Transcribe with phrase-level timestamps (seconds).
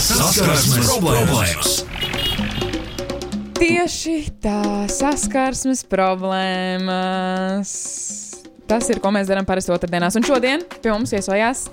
[0.00, 1.72] Saskarsmes problēmas!
[3.58, 7.72] Tieši tā, saskarsmes problēmas.
[8.70, 10.16] Tas ir, ko mēs darām parasti otrdienās.
[10.16, 11.66] Un šodien pie mums viesojās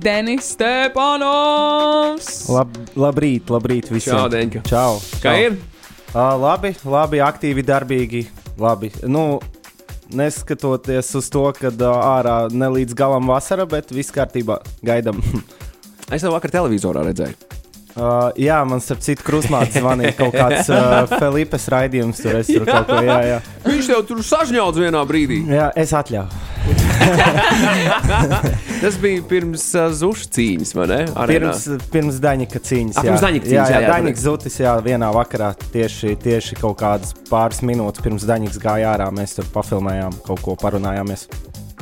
[0.00, 2.46] Denis Stepanovs.
[2.48, 4.14] Lab, labrīt, labrīt visiem.
[4.14, 4.62] Čau, Deņka.
[4.70, 4.96] Čau.
[5.20, 5.42] Kā čau.
[5.44, 5.58] ir?
[6.14, 8.22] Uh, labi, labi, aktīvi, darbīgi.
[8.56, 8.88] Labi.
[9.04, 9.26] Nu,
[10.16, 14.62] neskatoties uz to, ka uh, ārā ne līdz galam vasara, bet viss kārtībā.
[14.80, 15.20] Gaidām.
[16.06, 17.55] Es tev vakar televizorā redzēju.
[17.96, 22.18] Uh, jā, man starp citu krustmāte zvanīja kaut kāds uh, Filipes raidījums.
[22.20, 23.38] Tur es tur kaut ko, jā, jā.
[23.64, 25.38] Viņš tev tur sažņauts vienā brīdī.
[25.48, 26.44] jā es atļauju.
[28.82, 31.00] Tas bija pirms uh, zušu cīņas, vai ne?
[31.16, 31.54] Arēnā.
[31.56, 33.00] Pirms, pirms Daņika cīņas.
[33.00, 36.60] Ah, pirms Daņika cīņas, jā, jā, jā, jā, Daņiks zutis, jā, vienā vakarā tieši, tieši
[36.60, 39.08] kaut kādas pāris minūtes pirms Daņiks gāja ārā.
[39.14, 41.30] Mēs tur pafilmējām, kaut ko parunājāmies.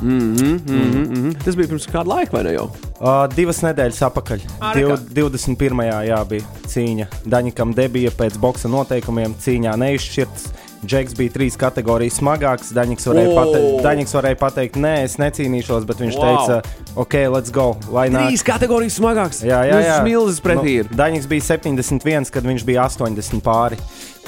[0.03, 1.45] Mm -hmm, mm -hmm, mm -hmm.
[1.45, 2.65] Tas bija pirms kāda laika, vai ne jau?
[3.01, 4.41] Uh, divas nedēļas atpakaļ.
[4.75, 4.99] Div, rekā.
[5.15, 6.07] 21.
[6.07, 7.07] Jā, bija cīņa.
[7.27, 9.35] Daņikam debija pēc boxa noteikumiem.
[9.35, 10.45] Cīņā neizšķirts.
[10.87, 12.73] Džeks bija trīs kategorijas smagāks.
[12.77, 13.35] Daņiks varēja, O!
[13.35, 16.25] pate Daņiks varēja pateikt, nē, es necīnīšos, bet viņš Wow.
[16.25, 16.63] teica,
[16.97, 17.77] ok, let's go.
[17.93, 18.29] Lai nāk.
[18.29, 19.43] Trīs kategorijas smagāks.
[19.43, 20.03] Jā, jā, jā.
[20.05, 20.91] Milzis pretī ir.
[20.91, 23.79] Nu, Daņiks bija 71, kad viņš bija 80 pāri.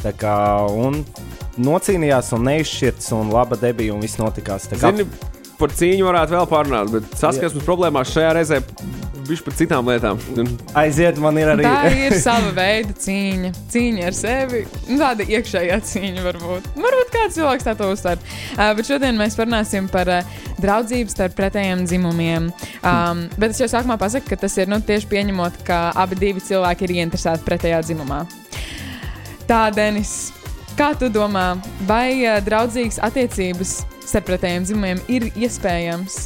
[0.03, 1.05] Tā kā, un
[1.59, 4.69] nocīnījās, un neizšķirts, un laba debija, un viss notikās.
[4.69, 5.07] Tā kā, Zini,
[5.61, 8.63] par cīņu varētu vēl parunāt, bet saskarsmes problēmās šajā reizē
[9.27, 10.21] bija par citām lietām.
[10.39, 11.65] Un aiziet, man ir arī.
[11.67, 13.53] Tā ir sava veida cīņa.
[13.73, 14.63] Cīņa ar sevi.
[14.89, 16.69] Nu, Tāda iekšējā cīņa varbūt.
[16.77, 18.21] Varbūt kāds cilvēks tā to uztver.
[18.55, 22.51] Uh, bet šodien mēs parunāsim par uh, draudzību starp pretējiem dzimumiem.
[22.83, 26.45] Um, bet es jau sākumā pasaku, ka tas ir nu, tieši pieņemot, ka abi divi
[26.45, 28.23] cilvēki ir ieinteresēti pretējā dzimumā.
[29.47, 30.33] Tā, Denis,
[30.79, 31.55] kā tu domā,
[31.89, 36.19] vai uh, draudzīgas attiecības starp pretējiem dzimumiem ir iespējams?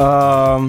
[0.00, 0.68] Um,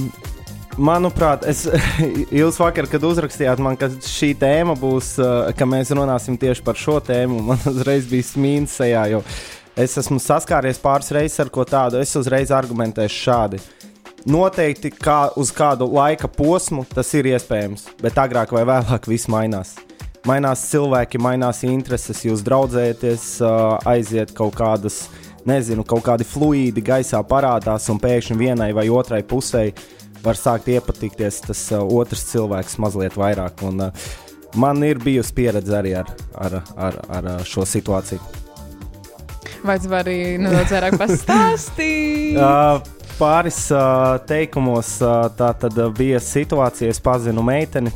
[0.78, 1.66] manuprāt, es,
[2.42, 6.80] jūs vakar, kad uzrakstījāt man, ka šī tēma būs, uh, ka mēs runāsim tieši par
[6.80, 9.24] šo tēmu, man uzreiz bija smīns sejā, jo
[9.80, 12.02] es esmu saskāries pāris reizes ar ko tādu.
[12.02, 13.62] Es uzreiz argumentēšu šādi.
[14.30, 19.76] Noteikti kā uz kādu laika posmu tas ir iespējams, bet agrāk vai vēlāk viss mainās.
[20.24, 25.02] Mainās cilvēki, mainās intereses, jūs draudzējaties, uh, aiziet kaut kādas,
[25.50, 29.70] nezinu, kaut kādi fluīdi gaisā parādās, un pēkšņi vienai vai otrai pusē
[30.24, 33.66] var sākt iepatikties tas uh, otrs cilvēks mazliet vairāk.
[33.68, 34.08] Un, uh,
[34.56, 38.22] man ir bijusi pieredze arī ar, ar, ar, ar uh, šo situāciju.
[39.64, 42.12] Vai tu vari nedaudz vairāk pastāstīt?
[42.44, 42.80] Uh,
[43.20, 47.94] pāris uh, teikumos uh, tā tad uh, bija situācija, es pazinu meiteni.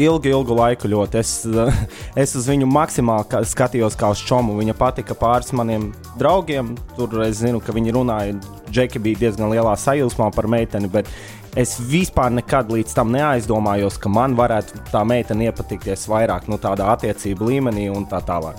[0.00, 1.20] Ilgu, ilgu laiku ļoti.
[1.20, 1.32] Es,
[2.24, 4.56] es uz viņu maksimāli skatījos kā uz čomu.
[4.60, 5.90] Viņa patika pāris maniem
[6.20, 6.74] draugiem.
[6.98, 8.36] Tur es zinu, ka viņi runāja.
[8.70, 11.10] Džeki bija diezgan lielā sajūsmā par meiteni, bet
[11.58, 16.88] es vispār nekad līdz tam neaizdomājos, ka man varētu tā meitene iepatikties vairāk no tādā
[16.96, 18.58] attiecību līmenī un tā tālāk.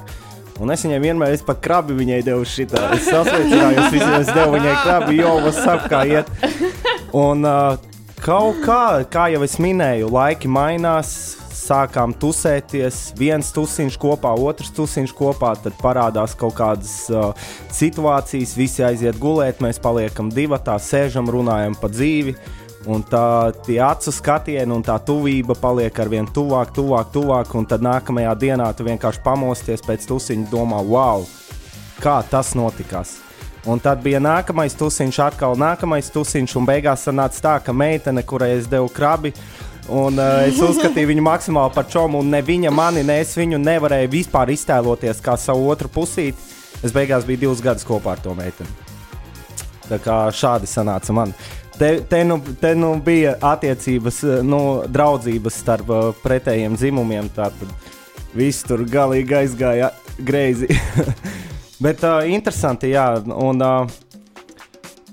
[0.64, 2.86] Un es viņai vienmēr es pat krabi viņai devu šitā.
[2.96, 6.32] Es sasveicinājos es devu viņai krabi, jo vasap kā iet.
[7.12, 7.76] Un uh,
[8.26, 11.16] kaut kā, kā jau es minēju, laiki mainās.
[11.56, 17.32] Sākām tusēties, viens tusiņš kopā, otrs tusiņš kopā, tad parādās kaut kādas uh,
[17.74, 22.36] situācijas, visi aiziet gulēt, mēs paliekam divi, tā sēžam, runājam pa dzīvi.
[22.86, 23.26] Un tā
[23.82, 27.58] acu skatieni un tā tuvība paliek ar vien tuvāk, tuvāk, tuvāk.
[27.58, 31.26] Un tad nākamajā dienā tu vienkārši pamosties pēc tusiņa, domā, wow,
[32.04, 33.25] kā tas notikās.
[33.66, 38.52] Un tad bija nākamais tusiņš, atkal nākamais tusiņš, un beigās sanāca tā, ka meitene, kurai
[38.60, 39.32] es devu krabi,
[39.90, 43.58] un uh, es uzskatīju viņu maksimāli par čomu, un ne viņa mani, ne es viņu
[43.64, 46.54] nevarēju vispār iztēloties kā savu otru pusīti.
[46.86, 48.70] Es beigās biju divus gadus kopā ar to meiteni.
[49.90, 51.34] Tā kā šādi sanāca man.
[51.80, 57.34] Te, te, nu, te nu bija attiecības, eh, nu, draudzības starp uh, pretējiem dzimumiem.
[57.34, 57.74] Tātad
[58.38, 59.90] viss tur galīgi aizgāja
[60.22, 60.70] greizi.
[61.82, 63.10] Bet uh, interesanti, jā.
[63.26, 64.04] Un, uh,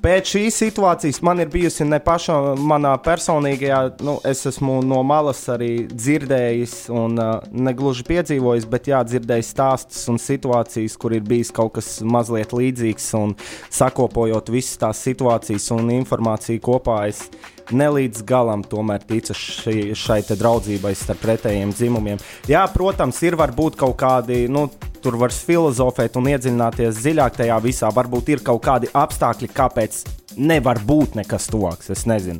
[0.03, 5.45] Pēc šīs situācijas man ir bijusi ne pašā manā personīgajā, nu, es esmu no malas
[5.53, 11.55] arī dzirdējis, un uh, negluži piedzīvojis, bet jā, dzirdējis stāstus un situācijas, kur ir bijis
[11.55, 13.09] kaut kas mazliet līdzīgs.
[13.20, 13.37] Un
[13.70, 17.29] sakopojot visas tās situācijas un informāciju kopā, es
[17.70, 22.19] ne līdz galam tomēr ticu šai, šai draudzībai starp pretējiem dzimumiem.
[22.50, 24.49] Jā, protams, ir varbūt kaut kādi.
[24.50, 24.67] Nu,
[25.02, 27.88] Tur var filozofēt un iedziļināties dziļāk tajā visā.
[27.90, 30.02] Varbūt ir kaut kādi apstākļi, kāpēc
[30.38, 31.90] nevar būt nekas tuvāks.
[31.90, 32.38] Es nezinu.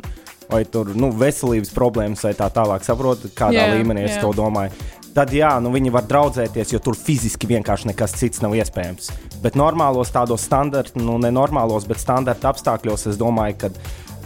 [0.52, 2.84] Vai tur nu, veselības problēmas vai tā tālāk.
[2.86, 4.22] Saprotu, kādā Jā, līmenī es jā.
[4.22, 4.70] to domāju.
[5.12, 9.10] Tad jā, nu viņi var draudzēties, jo tur fiziski vienkārši nekas cits nav iespējams.
[9.42, 13.72] Bet normālos tādos standarta, nu ne normālos, bet standarta apstākļos es domāju, ka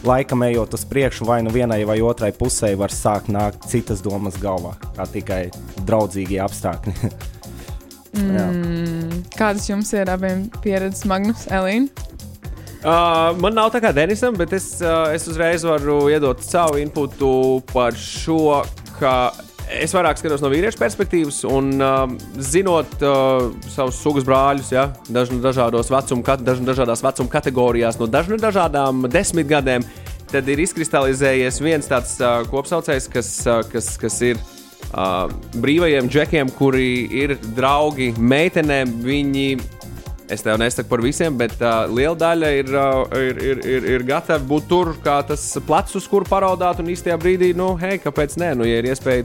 [0.07, 4.39] laikam ejot uz priekšu, vai nu vienai vai otrai pusē var sākt nākt citas domas
[4.39, 5.43] galvā, kā tikai
[5.89, 6.95] draudzīgie apstākļi.
[8.17, 12.07] Mm, kādas jums ir abiem pieredzes, Magnus, Elīna?
[12.87, 17.59] Uh, man nav tā kā Denisam, bet es, uh, es uzreiz varu iedot savu inputu
[17.73, 18.61] par šo,
[19.01, 19.33] ka
[19.67, 22.05] es vairāk skatos no vīriešu perspektīvas, un uh,
[22.39, 28.07] zinot uh, savus sugas brāļus, ja, dažna, dažādos vecuma, kat, dažna, dažādās vecuma kategorijās, no
[28.11, 29.87] dažna, dažādām desmitgadēm,
[30.31, 34.39] tad ir izkristalizējies viens tāds uh, kopsaucējs, kas, uh, kas, kas ir.
[34.87, 35.27] Uh,
[35.61, 39.49] brīvajiem džekiem, kuri ir draugi meitenēm, viņi
[40.27, 44.05] Es tev nesaku par visiem, bet uh, liela daļa ir, uh, ir, ir, ir, ir
[44.07, 46.81] gatava būt tur, kā tas plecs, uz kuru paraudāt.
[46.83, 49.23] Un īstajā brīdī, nu, hei, kāpēc nē, nu, ja ir iespēja,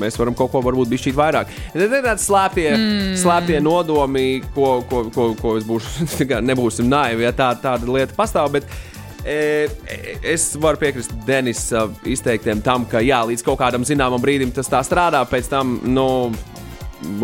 [0.00, 1.52] mēs varam kaut ko varbūt bišķīt vairāk.
[1.76, 3.12] Tad ir tādi slēptie, mm.
[3.22, 4.26] slēptie nodomi,
[4.56, 8.50] ko, ko, ko, ko es būšu, nebūsim naivi, ja tā, tāda lieta pastāv.
[8.58, 8.93] Bet, E,
[9.24, 14.82] es varu piekrist Denisa izteiktiem tam, ka jā, līdz kaut kādam zināmam brīdim tas tā
[14.84, 16.06] strādā, pēc tam, nu,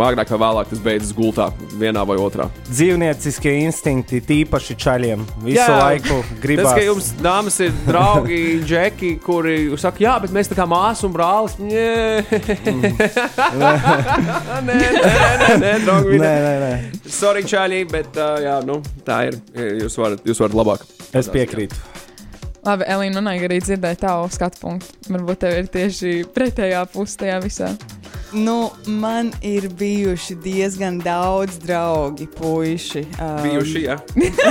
[0.04, 1.48] agrāk vai vēlāk tas beidzas gultā,
[1.80, 2.46] vienā vai otrā.
[2.68, 6.70] Dzīvnieciskie instinkti, tīpaši čaļiem, visu jā, laiku gribas.
[6.70, 11.08] Tas, ka jums dāmas ir draugi, džeki, kuri saka, jā, bet mēs tā kā māsa
[11.08, 11.56] un brālis.
[11.60, 11.70] Mm.
[13.60, 13.72] nē,
[14.66, 16.20] nē, nē, nē, draugi.
[16.20, 16.72] Nē, nē, nē.
[17.10, 19.40] Sorry, čaļi, bet uh, jā, nu, tā ir.
[19.80, 20.86] Jūs varat, jūs varat labāk.
[21.16, 21.78] Es piekrītu.
[22.60, 24.98] Labi, Elīna, man arī dzirdēja tavu skatu punktu.
[25.08, 27.70] Varbūt tev ir tieši pretējā pusē tajā visā.
[28.32, 33.02] Nu, man ir bijuši diezgan daudz draugi, puiši.
[33.18, 33.96] Um, bijuši, jā.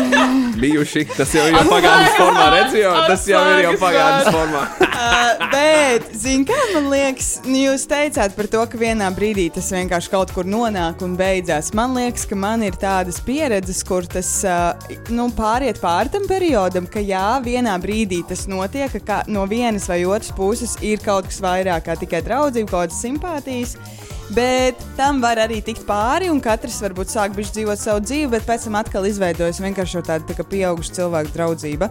[0.63, 1.05] bijuši.
[1.17, 4.63] Tas jau ir jau pagātnes formā, redzējot, tas jau ir jau pagātnes formā.
[4.89, 9.71] uh, bet, zin kā man liekas, nu, jūs teicāt par to, ka vienā brīdī tas
[9.71, 11.71] vienkārši kaut kur nonāk un beidzās.
[11.77, 16.89] Man liekas, ka man ir tādas pieredzes, kur tas uh, nu, pāriet pāri tam periodam,
[16.89, 21.39] ka jā, vienā brīdī tas notiek, ka no vienas vai otras puses ir kaut kas
[21.43, 23.99] vairāk kā tikai draudzība, kaut kādas simpātijas bijis.
[24.29, 28.67] Bet tam var arī tikt pāri, un katrs varbūt sāk dzīvot savu dzīvi, bet pēc
[28.67, 31.89] tam atkal izveidojas vienkārši tāda tā pieauguša cilvēka draudzība.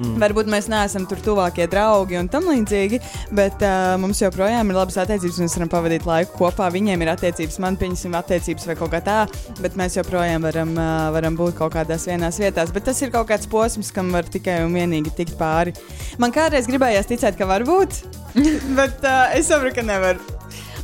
[0.00, 0.20] Mm.
[0.22, 3.00] Varbūt mēs neesam tur tuvākie draugi un tam līdzīgi,
[3.36, 5.42] bet uh, mums joprojām ir labas attiecības.
[5.42, 6.70] Mēs varam pavadīt laiku kopā.
[6.72, 9.18] Viņiem ir attiecības, man pieņemsim attiecības vai kaut kā tā,
[9.60, 12.72] bet mēs joprojām varam, uh, varam būt kaut kādās vienās vietās.
[12.72, 15.74] Bet tas ir kaut kāds posms, kam var tikai un vienīgi tikt pāri.
[16.22, 18.04] Man kādreiz gribējās ticēt, ka var būt,
[18.78, 20.22] bet uh, es saprotu, ka nevar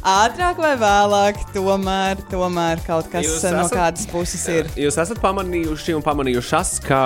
[0.07, 4.71] ātrāk vai vēlāk, tomēr, tomēr kaut kas jūs no esat, kādas puses ir.
[4.79, 7.03] Jūs esat pamanījuši un pamanījušas, ka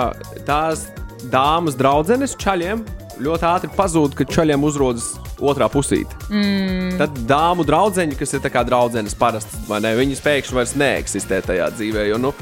[0.47, 0.87] tās
[1.33, 2.85] dāmas draudzenes čaļiem
[3.21, 5.11] ļoti ātri pazūd, kad čaļiem uzrodas
[5.41, 6.17] otrā pusīte.
[6.29, 6.97] Mm.
[7.01, 12.07] Tad dāmu draugi, kas ir draudzenes parasti, vai ne, viņas pēkšņi vairs neeksistē tajā dzīvē.
[12.11, 12.33] Jo, nu,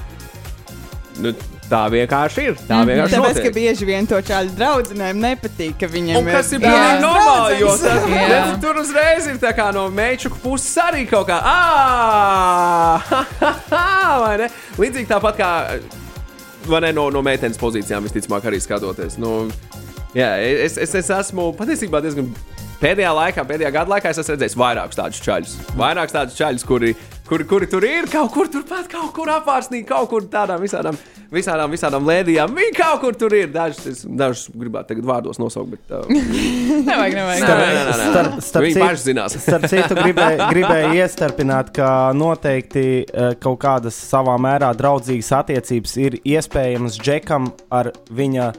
[1.23, 1.33] nu,
[1.69, 2.55] Tā vienkārši ir.
[2.65, 2.89] Tā mhm.
[2.89, 3.21] vienkārši ir.
[3.21, 6.37] Tāpēc, ka bieži vien to čāļu draugiem nepatīk, ka viņiem un ir.
[6.39, 10.73] Tas ir pilnīgi normāli, jo tas, tas, tur uzreiz ir tā kā no mečuku puses
[10.81, 11.39] arī kaut kā.
[14.39, 14.47] Ne?
[14.79, 15.49] Līdzīgi tāpat kā
[16.77, 19.17] ne, no, no meitenes pozīcijām, visticamāk, arī skatoties.
[19.21, 19.47] Nu,
[20.17, 22.29] jā, es, es, es esmu patiesībā diezgan.
[22.79, 25.55] Pēdējā laikā, pēdējā gada laikā es esmu redzējis vairākus tādus čaļus.
[25.75, 26.93] Vairākus tādus čaļus, kuri,
[27.27, 30.95] kuri, kuri tur ir kaut kur turpat, kaut kur apvārsnī, kaut kur tādām visādām
[31.33, 32.53] visādām, visādām lēdijām.
[32.55, 33.49] Viņi kaut kur tur ir.
[33.53, 35.91] Dažus, dažus gribētu tagad vārdos nosaukt, bet.
[35.91, 36.07] Uh,
[36.87, 37.43] nevajag, nevajag.
[37.43, 38.07] Nē, nē, nē, nē.
[38.13, 39.37] Starp, starp Viņi paši zinās.
[39.43, 46.19] starp citu, gribēju, gribēju iestarpināt, ka noteikti uh, kaut kādas savā mērā draudzīgas attiecības ir
[46.23, 48.51] iespējamas džekam ar viņa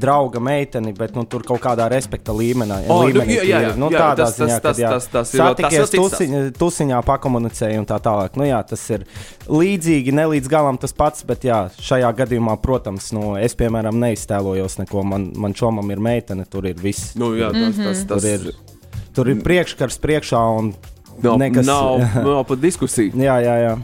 [0.00, 2.80] drauga meiteni, bet nu, tur kaut kādā respekta līmenī.
[2.90, 5.94] Oh, līmenī jā, jā, jā, nu, jā, tādā tas, ziņā, tas, kad tas, tas, satikies
[5.94, 8.38] tusiņā, tusiņā, pakomunicēja un tā tālāk.
[8.38, 9.04] Nu, jā, tas ir
[9.50, 14.80] līdzīgi, ne līdz galam tas pats, bet jā, šajā gadījumā, protams, nu, es piemēram neiztēlojos
[14.82, 15.04] neko.
[15.08, 17.14] Man, man čomam ir meitene, tur ir viss.
[17.18, 17.92] Nu, jā, tas, mm -hmm.
[17.92, 20.74] tas, tas, tur, ir, tur ir priekškars priekšā un
[21.22, 23.12] nav, nekas, nav, nav pat diskusija.
[23.14, 23.78] jā, jā, jā.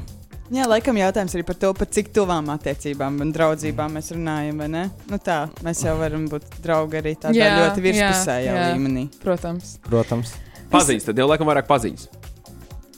[0.53, 4.61] Jā, laikam jautājums arī par to, par cik tuvām attiecībām un draudzībām mēs runājam.
[5.09, 9.07] Nu tā, mēs jau varam būt draugi arī tādā jā, ļoti virspusējā līmenī.
[9.23, 9.79] Protams.
[9.89, 10.35] Protams.
[10.73, 12.13] Pazīst, tad jau laikam vairāk pazīst.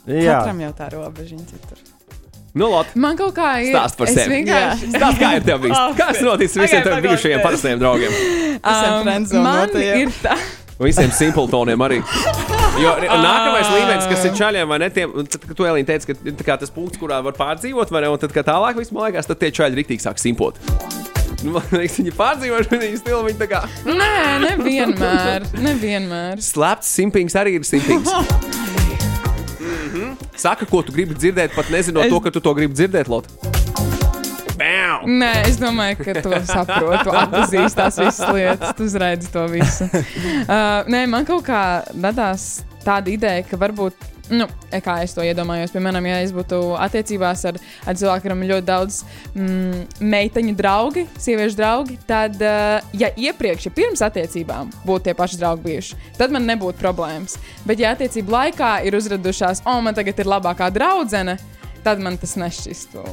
[0.07, 0.41] Jā.
[0.41, 1.85] Katram jau tā robežiņa citur.
[2.57, 2.93] Nu, lot.
[2.97, 3.75] Man kaut kā ir.
[3.75, 4.41] Stāst par sevi.
[4.41, 4.91] Vienkārši...
[4.97, 5.81] Stāst, kā ir tev bijis.
[6.01, 8.21] Kas noticis visiem taviem bijušajiem parastajiem draugiem?
[8.65, 9.11] Um,
[9.45, 10.39] man ir tā.
[10.83, 12.03] Visiem simpletoniem arī.
[12.81, 12.93] Jo
[13.29, 14.91] nākamais līmenis, kas ir čaļiem, vai ne?
[14.93, 18.13] Tiem, tad, kad tu Elīna teici, ka kā, tas punkts, kurā var pārdzīvot, vai ne?
[18.13, 20.61] Un tad, kad tālāk viss man liekas, tad tie čaļi riktīgi sāk simpot.
[21.45, 23.23] Nu, man liekas, viņi pārdzīvojuši viņu stilu.
[23.29, 23.63] Viņi tā kā.
[23.89, 24.13] Nē,
[24.45, 25.49] nevienmēr.
[25.65, 26.45] nevienmēr.
[26.45, 28.13] Slēpts simpings arī ir simpings.
[29.61, 30.17] mm -hmm.
[30.37, 32.13] Saka, ko tu gribi dzirdēt, pat nezinot es...
[32.13, 33.33] to, ka tu to gribi dzirdēt, Lotte.
[35.07, 39.89] Nē, es domāju, ka tu saproti, tu atpazīsti tās visas lietas, tu uzredzi to visu.
[40.47, 41.61] Uh, nē, man kaut kā
[41.91, 44.13] radās tāda ideja, ka varbūt.
[44.31, 44.47] Nu,
[44.83, 48.67] kā es to iedomājos, piemēram, ja es būtu attiecībās ar, ar cilvēku, kuram ir ļoti
[48.67, 48.99] daudz
[49.37, 55.41] mm, meiteņu draugi, sieviešu draugi, tad, uh, ja iepriekš, ja pirms attiecībām būtu tie paši
[55.43, 57.39] draugi bijuši, tad man nebūtu problēmas.
[57.67, 61.39] Bet, ja attiecību laikā ir uzradušās, o, man tagad ir labākā draudzene,
[61.87, 63.07] tad man tas nešķistu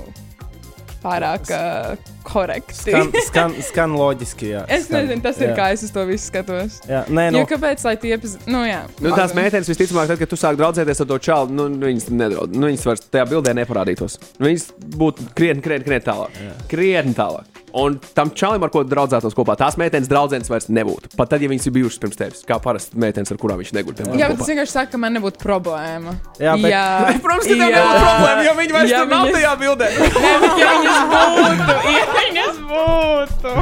[1.03, 2.75] pārāk uh, korekti.
[2.79, 4.49] Skan, skan, skan loģiski.
[4.53, 4.63] Jā.
[4.71, 5.57] Es skan, nezinu, tas ir jā.
[5.59, 6.79] kā es uz to visu skatos.
[6.89, 7.83] Jā, nē, Nu, nu, jo, kāpēc?
[7.87, 8.81] Lai tie iepazīstinātu, nu, jā.
[9.03, 12.09] Nu, tās meitenes visticamāk, tad, kad tu sāk draudzēties ar to čalu, nu, nu, viņas
[12.13, 12.55] nedraud.
[12.55, 14.19] Nu, viņas vairs tajā bildē neparādītos.
[14.39, 14.69] Nu, Viņas
[14.99, 16.39] būtu krietni, krietni, krietni tālāk.
[16.71, 17.52] Krietni tālāk.
[17.73, 21.09] Un tam čalim, ar ko draudzētos kopā, tās meitenes draudzenes vairs nebūtu.
[21.17, 23.95] Pat tad, ja viņas ir bijušas pirms tevis, kā parasti meitenes, ar kurām viņš neguļ.
[23.97, 24.43] piemēram, Jā, bet kopā.
[24.45, 26.13] tas vienkārši saka, ka man nebūtu problēma.
[26.37, 29.89] Jā, bet- Protams, ka tev nebūtu problēma, jo viņi vairs tur nav viņas- tajā bildē.
[30.23, 33.55] Nē, bet ja viņas būtu, ja viņas būtu.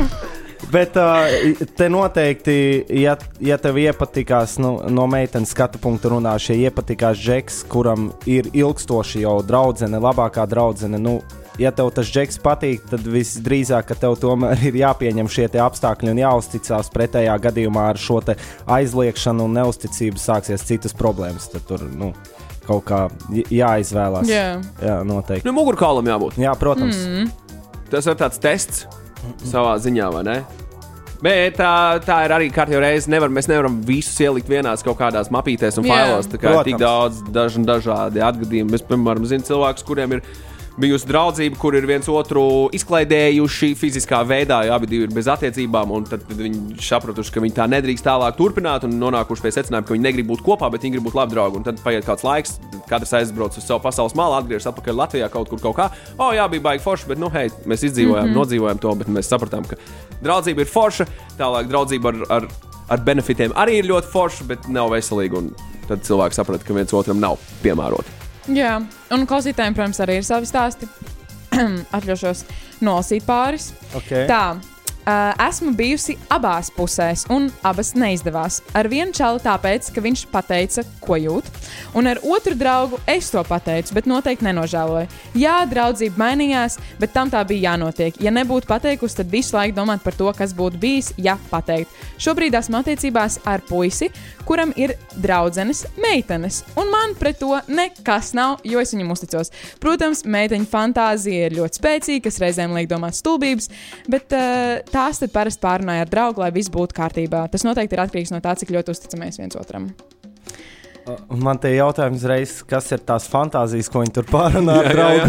[0.71, 2.53] Bet uh, te noteikti,
[3.01, 8.47] ja, ja tev iepatikās, nu, no meitenes skatu punktu runāšu, ja iepatikās džeks, kuram ir
[8.55, 11.17] ilgstoši jau draudzene, labākā draudzene, nu,
[11.59, 16.13] ja tev tas džeks patīk, tad visdrīzāk, ka tev tomēr ir jāpieņem šie te apstākļi
[16.13, 16.91] un jāuzticās.
[16.93, 18.37] Pretējā gadījumā ar šo te
[18.71, 21.49] aizliekšanu un neusticību sāksies citas problēmas.
[21.51, 22.13] Tad tur, nu,
[22.67, 23.03] kaut kā
[23.51, 24.31] jāizvēlās.
[24.31, 24.47] Jā.
[24.81, 25.47] Jā, noteikti.
[25.47, 26.39] Nu, mugurkaulam jābūt.
[26.41, 27.03] Jā, protams.
[27.07, 27.29] Mm.
[27.91, 28.85] Tas ir tāds tests
[29.43, 30.41] savā ziņā, vai ne?
[31.21, 33.09] Bet tā, tā ir arī kārtībā reize.
[33.11, 35.97] Nevar, mēs nevaram visus ielikt vienās kaut kādās mapītēs un Jā.
[35.99, 36.29] failos.
[36.31, 36.81] Tā kā ir tik Protams.
[36.81, 38.73] daudz daž, dažādi atgadījumi.
[38.73, 40.23] Es, piemēram, zinu cilvēkus, kuriem ir
[40.81, 42.43] bijusi draudzība, kur ir viens otru
[42.75, 45.91] izklaidējuši fiziskā veidā, jo abi ir bez attiecībām.
[45.95, 49.87] un Tad, tad viņi sapratuši, ka viņi tā nedrīkst tālāk turpināt un nonākuši pie secinājuma,
[49.87, 51.61] ka viņi negrib būt kopā, bet viņi grib būt labi draugi.
[51.61, 52.57] Un tad paiet kāds laiks,
[52.89, 55.89] katrs aizbrauc uz savu pasaules malu, atgriežas atpakaļ Latvijā kaut kur kaut kā.
[56.17, 58.39] O, jā, bija baigi forši, bet, nu, hei, mēs izdzīvojām, mm -hmm.
[58.41, 59.79] nodzīvojām to, bet mēs sapratām, ka
[60.21, 61.07] draudzība ir forša,
[61.39, 62.49] tālāk draudzība ar, ar,
[62.89, 65.37] ar benefitiem arī ir ļoti forša, bet nav veselīga.
[65.37, 65.53] Un
[65.87, 68.20] tad cilvēks saprot, ka viens otram nav piemērota.
[68.49, 68.79] Jā,
[69.13, 70.89] un klausītājiem, protams, arī ir savi stāsti.
[71.97, 72.45] Atļaušos
[72.81, 73.71] nolasīt pāris.
[73.99, 74.25] Okay.
[74.29, 74.57] Tā.
[75.01, 78.59] Uh, esmu bijusi abās pusēs, un abas neizdevās.
[78.77, 81.47] Ar vienu čalu tāpēc, ka viņš teica, ko jūt,
[81.97, 85.09] un ar otru draugu es to pateicu, bet noteikti nenožēloju.
[85.41, 88.19] Jā, draudzība mainījās, bet tam tā bija jānotiek.
[88.21, 91.89] Ja nebūtu pateikusi, tad visu laiku domāt par to, kas būtu bijis, ja pateikt.
[92.21, 94.11] Šobrīd esmu attiecībās ar puisi,
[94.45, 99.49] kuram ir draudzenes meitenes, un man pret to nekas nav, jo es viņam uzticos.
[99.81, 103.71] Protams, meiteņu fantāzija ir ļoti spēcīga, kas reizēm liek domāt stulbības,
[104.11, 107.39] bet uh, tās tad parasti pārunāja ar draugu, lai viss būtu kārtībā.
[107.51, 109.85] Tas noteikti ir atkarīgs no tā, cik ļoti uzticamies viens otram.
[111.31, 114.87] Un Man te ir jautājums, reiz, kas ir tās fantāzijas, ko viņi tur pārunā ar
[114.93, 115.27] draugu.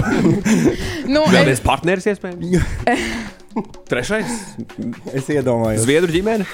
[1.12, 2.52] Nu, Vēl es, viens partneris iespējams.
[3.90, 4.30] Trešais
[5.12, 6.44] Es iedomājos.- Zviedru ģimene.
[6.46, 6.52] uh,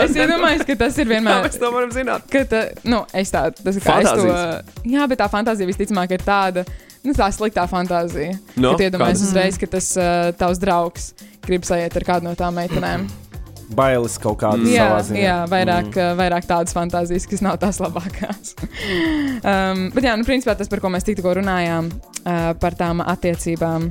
[0.04, 1.38] es iedomājos, ka tas ir Kā vienmēr.
[1.46, 2.20] mēs to varam zināt?
[2.30, 4.14] ka tā, nu, es tā, tas ir kā es to.
[4.22, 4.62] Fantāzijas.
[4.94, 6.60] Jā, bet tā fantāzija visticamāk ir tāda,
[7.06, 8.36] nu, tā sliktā fantāzija.
[8.56, 12.34] No, No, kad iedomājies uzreiz, ka tas uh, tavs draugs grib sajiet ar kādu no
[12.38, 13.08] tām meitenēm.
[13.72, 15.20] Bailes kaut kādas Jā, savā ziņā.
[15.22, 16.16] jā vairāk, mm.
[16.18, 18.52] vairāk tādas fantāzijas, kas nav tās labākās.
[19.52, 23.88] um, bet jā, nu, principā tas, par ko mēs tikko runājām, uh, par tām attiecībām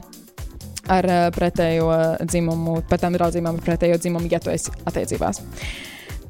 [0.91, 1.89] ar uh, pretējo
[2.21, 5.41] dzimumu, par tām draudzībām ar pretējo dzimumu, ja tu esi attiecībās.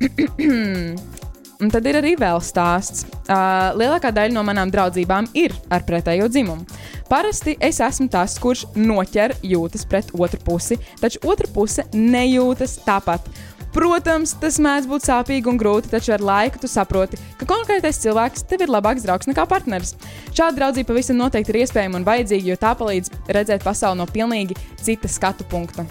[1.62, 3.06] Un tad ir arī vēl stāsts.
[3.30, 6.66] Uh, lielākā daļa no manām draudzībām ir ar pretējo dzimumu.
[7.12, 13.30] Parasti es esmu tas, kurš noķer jūtas pret otru pusi, taču otra puse nejūtas tāpat.
[13.72, 18.44] Protams, tas mēdz būt sāpīgi un grūti, taču ar laiku tu saproti, ka konkrētais cilvēks
[18.50, 19.96] tev ir labāks draugs nekā partneris.
[20.34, 24.60] Šāda draudzība pavisam noteikti ir iespējama un vajadzīga, jo tā palīdz redzēt pasauli no pilnīgi
[24.82, 25.88] cita skatu punkta.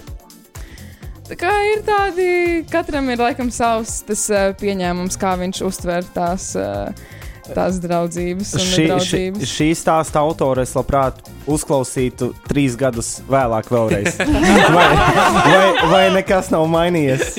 [1.30, 2.24] Tā kā ir tādi,
[2.72, 6.90] katram ir laikam savs tas, uh, pieņēmums, kā viņš uztver tās, uh,
[7.48, 11.20] tās draudzības un Šī, šī, šī stāsta autore es labprāt
[11.50, 14.18] uzklausītu trīs gadus vēlāk, vēlreiz.
[14.70, 17.34] Vai, vai, vai nekas nav mainījies?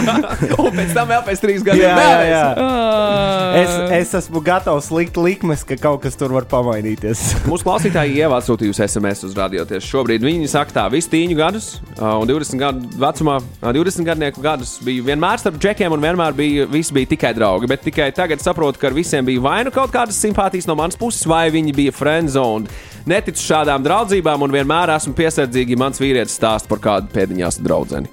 [0.60, 1.86] Un pēc tam vēl pēc trīs gadiem.
[1.86, 2.42] Jā, jā, jā.
[2.60, 7.20] Uh, Es, es esmu gatavs likt likmes, ka kaut kas tur var pamainīties.
[7.50, 10.24] Mūsu klausītāji ievāc sūtījusi SMS uz radio tieši šobrīd.
[10.26, 11.68] Viņi saka, tā visi tīņu gadus,
[12.00, 16.66] un 20 gadu vecumā, uh, 20 gadnieku gadus bija vienmēr starp džekiem, un vienmēr bija,
[16.70, 17.70] visi bija tikai draugi.
[17.70, 20.98] Bet tikai tagad saprotu, ka ar visiem bija vai nu kaut kādas simpātijas no manas
[20.98, 22.70] puses, vai viņi bija friendzone.
[23.08, 28.04] Neticu šādām draudzībām, un vienmēr esmu piesardzīgi, ja mans vīrietis stāsta par kādu pēdiņās draugu.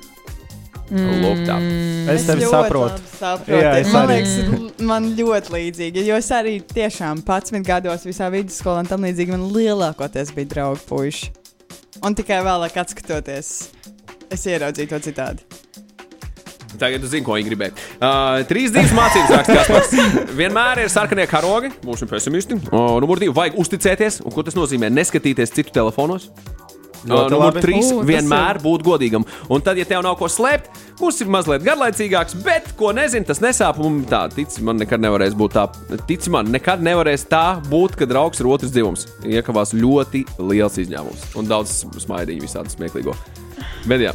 [0.92, 2.10] Mm.
[2.12, 3.00] Es tevi saprotu.
[3.16, 3.56] saprotu.
[3.56, 4.18] Jā, es man arī.
[4.18, 6.04] liekas, man ļoti līdzīgi.
[6.04, 10.84] Jo es arī tiešām 11 gados visā vidusskolā un tam līdzīgi man lielākoties bija draugi
[10.90, 11.32] puiši.
[12.04, 13.56] Un tikai vēlāk atskatoties,
[14.34, 15.61] es ieraudzīju to citādi.
[16.82, 17.76] Tagad zināt, ko viņi gribēja.
[18.00, 19.94] Uh, trīs dzīves mācības Kaspars.
[20.40, 22.58] Vienmēr ir sarkanie karogi, būsim pesimisti.
[22.72, 24.24] Uh, numur divi, vajag uzticēties.
[24.26, 24.90] Un ko tas nozīmē?
[24.94, 26.32] Neskatīties citu telefonos.
[27.02, 27.62] Ļoti numur labi.
[27.64, 29.26] trīs, tas vienmēr būt godīgam.
[29.52, 30.70] Un tad, ja tev nav ko slēpt,
[31.00, 33.82] būs mazliet garlaicīgāks, bet ko nezinu, tas nesāp.
[33.82, 35.68] Un tā, tici man, nekad nevarēs būt tā.
[36.10, 39.08] Tici man, nekad nevarēs tā būt, ka draugs ir otrs dzimums.
[39.26, 41.32] Iekavās ļoti liels izņēmums.
[41.42, 43.18] Un daudz smaidiņu visādi smieklīgo.
[43.90, 44.14] Bet jā,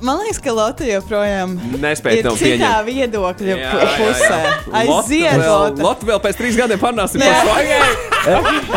[0.00, 1.50] Man liekas, ka Lotte joprojām
[1.82, 2.86] nespēj ir tev citā pieņemt.
[2.86, 3.96] viedokļa Jā, pu- jā, jā.
[4.00, 4.38] pusē.
[4.80, 5.82] Aiziet, Lotte!
[5.84, 7.84] Lotte vēl pēc trīs gadiem parunāsim par svagiem.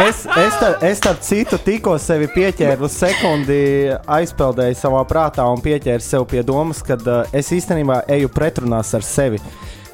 [0.03, 0.57] Es, es,
[0.89, 3.61] es starp citu tikko sevi pieķēru uz sekundi,
[4.07, 9.03] aizpeldēju savā prātā un pieķēru sev pie domas, ka uh, es īstenībā eju pretrunās ar
[9.07, 9.39] sevi.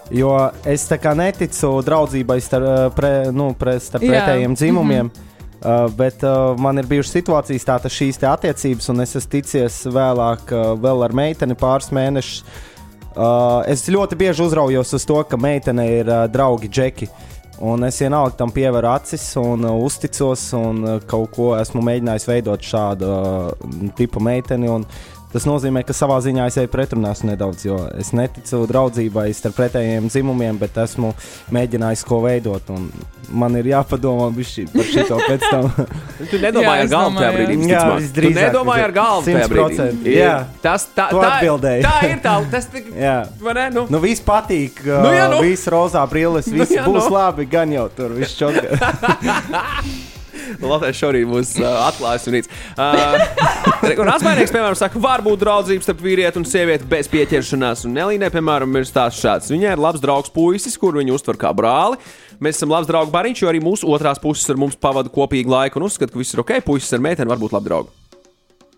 [0.09, 0.33] Jo
[0.65, 5.05] es tā kā neticu draudzībai starp, uh, pre, nu, pre, starp pretējiem dzimumiem.
[5.05, 5.25] Mm -hmm.
[5.59, 10.53] Uh, bet uh, man ir bijušas situācijas, tādas šīs attiecības, un es esmu ticies vēlāk,
[10.55, 12.45] uh, vēl ar meiteni pāris mēnešus.
[13.09, 17.09] Uh, es ļoti bieži uzraujos uz to, ka meitene ir uh, draugi džeki.
[17.59, 22.27] Un es vienalga tam pievēru acis un uh, uzticos, un uh, kaut ko esmu mēģinājis
[22.29, 24.71] veidot šādu uh, tipu meiteni.
[24.71, 24.87] un
[25.29, 30.07] Tas nozīmē, ka savā ziņā es eju pretrunās nedaudz, jo es neticu draudzībai starp pretējiem
[30.09, 31.11] dzimumiem, bet esmu
[31.53, 32.71] mēģinājis ko veidot.
[32.73, 32.87] un
[33.29, 35.67] Man ir jāpadomā bišķi par šo pēc tam.
[36.31, 37.57] Tu nedomāji Jā, ar galvu tajā brīdī.
[37.69, 37.83] jā.
[37.85, 37.91] man.
[37.99, 39.77] Tu visdrīzāk, nedomāji ar galvu tajā brīdī.
[39.77, 40.33] 100%, jā.
[40.65, 41.85] Tas tā, Tu tā, atbildēji.
[41.85, 42.33] tā ir tā.
[42.55, 43.17] Tas tik, Jā.
[43.45, 43.67] vai ne?
[43.77, 44.81] Nu, Nu, viss patīk.
[44.81, 45.43] Uh, Nu, jā, nu.
[45.45, 47.13] Viss rozā brilles, Nu, viss jā, būs nu.
[47.19, 47.45] labi.
[47.53, 48.65] Gan jau tur viss čoka.
[50.59, 52.49] Latvijas šorīt būs uh, atklājis un rīts.
[52.73, 53.21] Uh,
[53.97, 57.85] un asmēnieks, piemēram, saka, var būt draudzības starp vīrieti un sievieti bez pieķeršanās.
[57.87, 59.49] Un Nelīnai, piemēram, ir stāsts šāds.
[59.53, 61.99] Viņai ir labs draugs puisis, kur viņu uztver kā brāli.
[62.43, 65.81] Mēs esam labs draugs bariņš, jo arī mūsu otrās puses ar mums pavada kopīgu laiku
[65.81, 66.59] un uzskata, ka viss ir ok.
[66.67, 67.93] Puisis ar meiteni var būt labi draugi.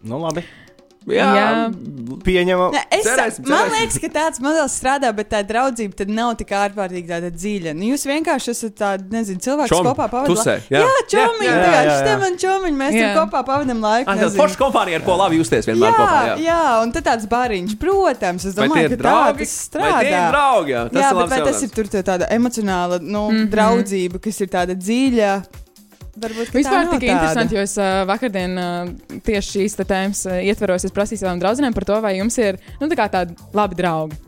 [0.03, 0.48] nu, labi.
[1.10, 1.46] Jā, Jā.
[2.22, 2.75] Pieņemam.
[2.75, 3.77] Ne, es, Cerēsim, man cerēsim.
[3.79, 7.74] liekas, ka tāds modelis strādā, bet tā draudzība tad nav tik ārkārtīgi tāda dziļa.
[7.74, 10.84] Nu, jūs vienkārši esat tādi, nezinu, cilvēki, kas kopā pavadāt tusē, jā.
[10.84, 12.17] jā čomiņi, jā.
[12.21, 13.08] man čomiņi, mēs Jā.
[13.08, 14.12] tur kopā pavadām laiku.
[14.12, 16.19] Tā ir forša kompānija, ar ko labi justies vienmēr Jā, kopā.
[16.28, 16.36] jā.
[16.45, 19.49] jā, un tad tāds bariņš, protams, es domāju, ka tā draugi?
[19.49, 20.21] tas Vai tie ir strādā.
[20.36, 20.75] draugi?
[20.75, 23.52] Jā, tas jā, ir bet vai tas ir tur tā tāda emocionāla nu, mm -hmm.
[23.56, 25.34] draudzība, kas ir tāda dziļa?
[26.21, 28.91] Varbūt Vispār tik interesanti, jo es uh, vakardien uh,
[29.25, 30.86] tieši šīs tēmas uh, ietveros.
[30.86, 34.19] Es prasīju savām draudzenēm par to, vai jums ir nu, tā tādi labi draugi,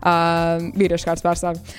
[0.00, 1.78] uh, vīriešu kārtas pārstāvji.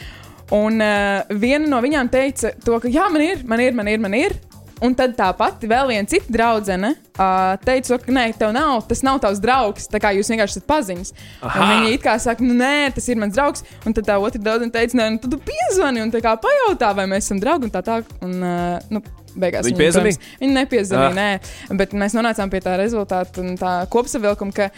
[0.54, 4.04] Un uh, viena no viņām teica, to, ka jā, man ir, man ir, man ir.
[4.04, 4.38] Man ir.
[4.84, 9.04] Un tad tā pati vēl viena cita draudzene uh, teica, ka nē, tev nav, tas
[9.06, 9.88] nav tavs draugs.
[9.92, 11.14] Tā kā jūs vienkārši esat paziņas.
[11.44, 13.64] Viņa it kā saka, nu nē, tas ir mans draugs.
[13.88, 17.30] Un tad tā otra draudzene teica, nē, nu, tad tu piezvani un pajautā, vai mēs
[17.30, 18.02] esam draugi un tā tā.
[18.26, 19.04] Un, uh, nu,
[19.40, 20.20] beigās Viņa piezvanīja?
[20.42, 21.16] Viņa nepiezvanīja, Ah.
[21.16, 21.78] nē.
[21.80, 24.70] Bet mēs nonācām pie tā rezultāta un tā kopsavilkuma, ka.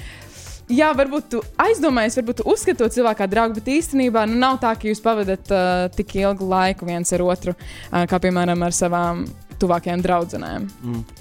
[0.65, 4.57] Jā, varbūt tu aizdomājies, varbūt tu uzskati to cilvēku kā draugu, bet īstenībā nu, nav
[4.63, 8.73] tā, ka jūs pavadat uh, tik ilgu laiku viens ar otru, uh, kā piemēram ar
[8.73, 9.27] savām
[9.61, 10.67] tuvākajām draudzenēm.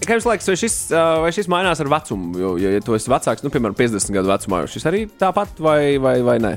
[0.05, 0.77] Kā jums liekas, vai šis,
[1.25, 2.35] vai šis mainās ar vecumu?
[2.40, 5.61] Jo, ja, ja tu esi vecāks, nu, piemēram, 50 gadu vecumā, jau šis arī tāpat
[5.62, 6.55] vai, vai, vai nē?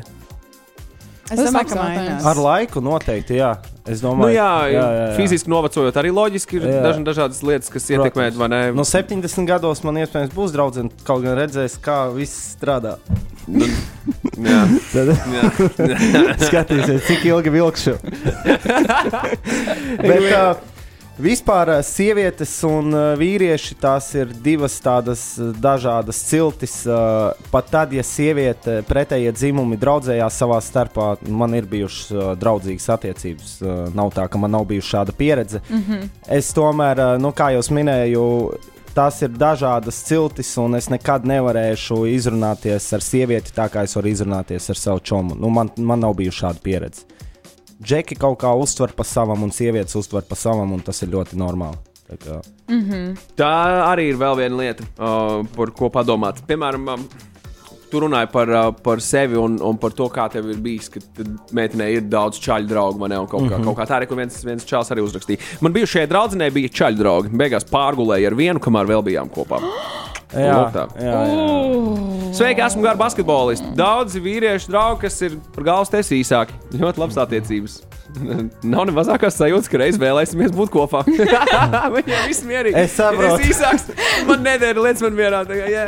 [1.27, 2.23] Es Tas domāju, ka mainās.
[2.29, 3.49] Ar laiku noteikti, jā.
[3.87, 5.07] Es Nu, domāju, jā, jā, jā, jā.
[5.17, 8.29] fiziski novecojot, arī loģiski ir dažna, dažādas lietas, kas ietekmē?
[8.75, 12.95] No 70 gados man iespējams būs draugs, kaut gan redzēs, kā viss strādā.
[13.47, 13.67] Nu,
[14.43, 14.61] jā,
[14.95, 15.43] Tad jā.
[16.47, 17.95] skatīsies, cik ilgi vilkšu.
[20.07, 20.55] Bet uh,
[21.19, 26.77] vispār uh, sievietes un uh, vīrieši tās ir divas tādas uh, dažādas ciltis.
[27.51, 33.53] Pat tad, ja sieviete pretējie dzimumi draudzējās savā starpā, man ir bijušas draudzīgas attiecības.
[33.97, 35.61] Nav tā, ka man nav bijusi šāda pieredze.
[35.69, 36.09] Mm -hmm.
[36.37, 38.23] Es tomēr, nu, kā jau minēju,
[38.97, 44.07] tās ir dažādas ciltis, un es nekad nevarēšu izrunāties ar sievieti tā, kā es varu
[44.07, 45.35] izrunāties ar savu čomu.
[45.35, 47.16] Nu, man, man nav bijusi šāda pieredze.
[47.83, 51.37] Džeki kaut kā uztver pa savam, un sievietes uztver pa savam, un tas ir ļoti
[51.37, 51.77] normāli.
[52.07, 52.37] Tā kā,
[53.35, 53.53] Tā
[53.89, 56.39] arī ir vēl viena lieta, uh, par ko padomāt.
[56.47, 57.03] Piemēram, um,
[57.91, 58.51] tu runāji par,
[58.83, 61.01] par sevi un, un par to, kā tev ir bijis, ka
[61.55, 63.19] meitenei ir daudz čaļu draugu, ne?
[63.23, 63.69] Un kaut, kā, mm -hmm.
[63.69, 65.39] kaut kā tā arī, kur viens, viens čāls arī uzrakstīja.
[65.61, 67.29] Man bija šie draudzenei bija čaļu draugi.
[67.29, 69.61] Beigās pārgulēja ar vienu, kamēr vēl bijām kopā.
[70.33, 72.33] jā, jā, jā.
[72.33, 73.75] Sveiki, esmu gara basketbolists.
[73.75, 76.53] Daudzi vīrieši draugi, kas ir par galvas tes īsāki.
[76.73, 77.81] Ļoti labas attiecības.
[78.73, 81.03] Nav ne mazākās sajūtas, ka reiz vēlēsimies būt kopā.
[81.97, 82.77] Viņiem viss mierīgi.
[82.83, 83.41] Es saprotu.
[83.41, 83.89] Es īsāks,
[84.29, 85.23] man nedēļa lietas man
[85.67, 85.85] jā.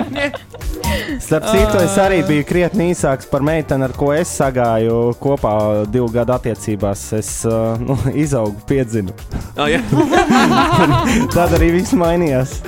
[1.19, 5.53] Starp citu, es arī biju krietni īsāks par meiteni, ar ko es sagāju kopā
[5.91, 7.03] divu gadu attiecībās.
[7.17, 9.13] Es uh, nu, izaugu, piedzinu.
[9.57, 9.81] Oh, ja.
[11.33, 12.59] Tad arī viss mainījās.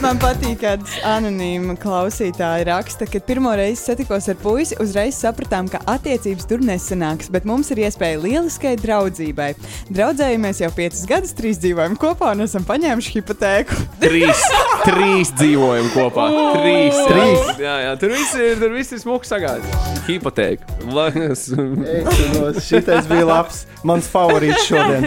[0.00, 5.82] Man patīk, kad anonīma klausītāja raksta, ka pirmo reizi satikos ar puisi, uzreiz sapratām, ka
[5.90, 9.50] attiecības tur nesanāks, bet mums ir iespēja lieliskai draudzībai.
[9.90, 13.78] Draudzējamies jau piecus gadus, trīs dzīvojam kopā un esam paņēmuši hipotēku.
[14.04, 14.44] trīs,
[14.86, 16.28] trīs dzīvojam kopā.
[16.56, 17.00] Trīs.
[17.10, 17.52] Trīs.
[17.62, 20.04] Jā, jā, tur viss ir, tur viss ir smuks sagādājis.
[20.08, 20.78] Hipotēka.
[22.70, 23.64] Šis bija labs.
[23.86, 25.06] Mans favorīts šodien.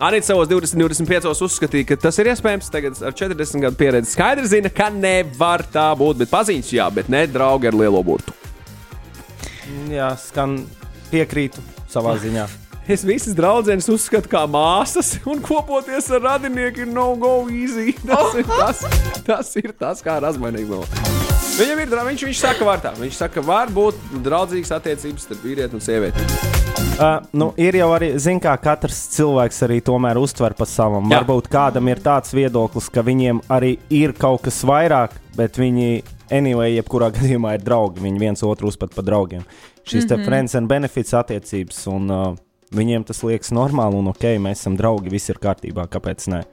[0.00, 2.70] Arī savos 20, 25 uzskatīja, ka tas ir iespējams.
[2.72, 6.22] Tagad ar 40 gadu pieredzi skaidri zina, ka nevar tā būt.
[6.22, 8.39] Bet paziņas, jā, bet ne draugi ar lielo burtu.
[9.90, 10.60] Jā, skan
[11.10, 12.48] piekrītu savā ziņā.
[12.90, 17.92] Es visas draudzenes uzskatu kā māsas, un kopoties ar radinieku ir no-go easy.
[18.08, 18.80] Tas ir tas,
[19.26, 20.80] tas, ir tas kā razmanīgi.
[21.60, 22.94] Viņam ir draugs, viņš, viņš saka, var tā.
[22.96, 26.26] Viņš saka, var būt draudzīgas attiecības starp vīrieti un sievieti.
[27.00, 31.06] Uh, nu, ir jau arī, zin, kā katrs cilvēks arī tomēr uztver pa savam.
[31.10, 31.20] Jā.
[31.20, 36.74] Varbūt kādam ir tāds viedoklis, ka viņiem arī ir kaut kas vairāk, bet viņi, anyway,
[36.76, 38.04] jebkurā gadījumā ir draugi.
[38.04, 39.44] Viņi viens otru uzskata par draugiem.
[39.82, 40.16] Šis mm -hmm.
[40.16, 42.36] te friends and benefits attiecības, un uh,
[42.74, 46.44] viņiem tas liekas normāli, un ok, mēs esam draugi, viss ir kārtībā, kāpēc ne?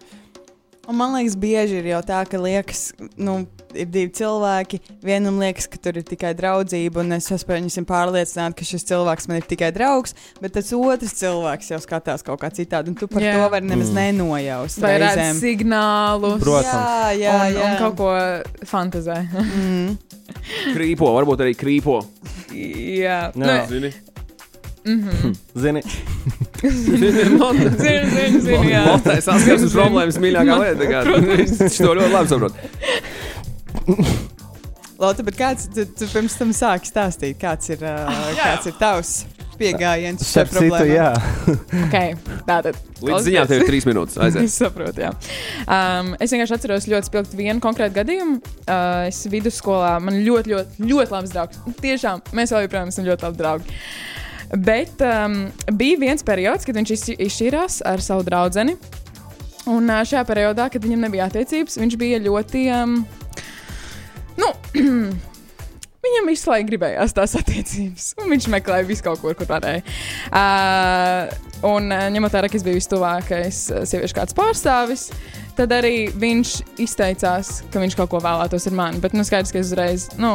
[0.87, 3.41] Un man liekas, bieži ir jau tā, ka liekas, nu,
[3.75, 4.79] ir divi cilvēki.
[5.03, 9.41] Vienam liekas, ka tur ir tikai draudzība, un es esmu pārliecināta, ka šis cilvēks man
[9.41, 13.25] ir tikai draugs, bet tas otrs cilvēks jau skatās kaut kā citādi, un tu par
[13.25, 13.35] Jā.
[13.35, 14.79] to vari nemaz nenojaust.
[14.83, 16.39] Vai redz signālus?
[16.43, 17.19] Protams.
[17.19, 17.67] Jā, jā, un, jā.
[17.67, 19.21] un kaut ko fantazē.
[19.27, 19.97] Mm.
[20.75, 22.01] Krīpo, varbūt arī krīpo.
[22.55, 23.33] Jā, Jā.
[23.35, 23.91] Nu,
[24.87, 25.83] Zini?
[26.61, 27.37] Zini, zini,
[27.77, 28.83] zini, zini, jā.
[28.87, 31.03] Lotai saskarsmes problēmas mīļākā lieta.
[31.17, 32.53] Viņš to ļoti labi saprot.
[34.97, 39.11] Lota, bet kāds tu, tu pirms tam sāki stāstīt, kāds ir, uh, kāds ir tavs
[39.57, 40.95] pieejams šai starp citu, problēmai?
[40.95, 41.09] jā.
[41.87, 42.15] Okay,
[42.47, 42.79] tātad.
[43.01, 44.17] Līdz ziņām tev ir trīs minūtes.
[44.43, 45.11] Es saprotu, jā.
[45.65, 48.39] Um, es vienkārši atceros ļoti spilgti vienu konkrētu gadījumu.
[48.65, 51.61] Uh, es vidusskolā man ļoti, ļoti, ļoti labs draugs.
[51.81, 53.79] Tiešām mēs vēl joprojām esam ļoti labi draugi.
[54.53, 55.39] Bet um,
[55.75, 58.77] bija viens periods, kad viņš izšķīrās ar savu draugu.
[59.67, 62.67] Un uh, šajā periodā, kad viņam nebija attiecības, viņš bija ļoti.
[62.71, 63.01] Um,
[64.39, 64.53] nu,
[66.07, 68.11] Viņam visu laiku gribējās tās attiecības.
[68.21, 69.81] Un viņš meklēja visu kaut kur, kur varēja.
[70.29, 71.33] Uh,
[71.67, 75.09] un uh, ņemot vērā, ka es biju vistuvākais uh, sieviešu kāds pārstāvis,
[75.57, 79.01] tad arī viņš izteicās, ka viņš kaut ko vēlētos ar mani.
[79.03, 80.31] Bet, nu, skaidrs, ka es uzreiz, nu,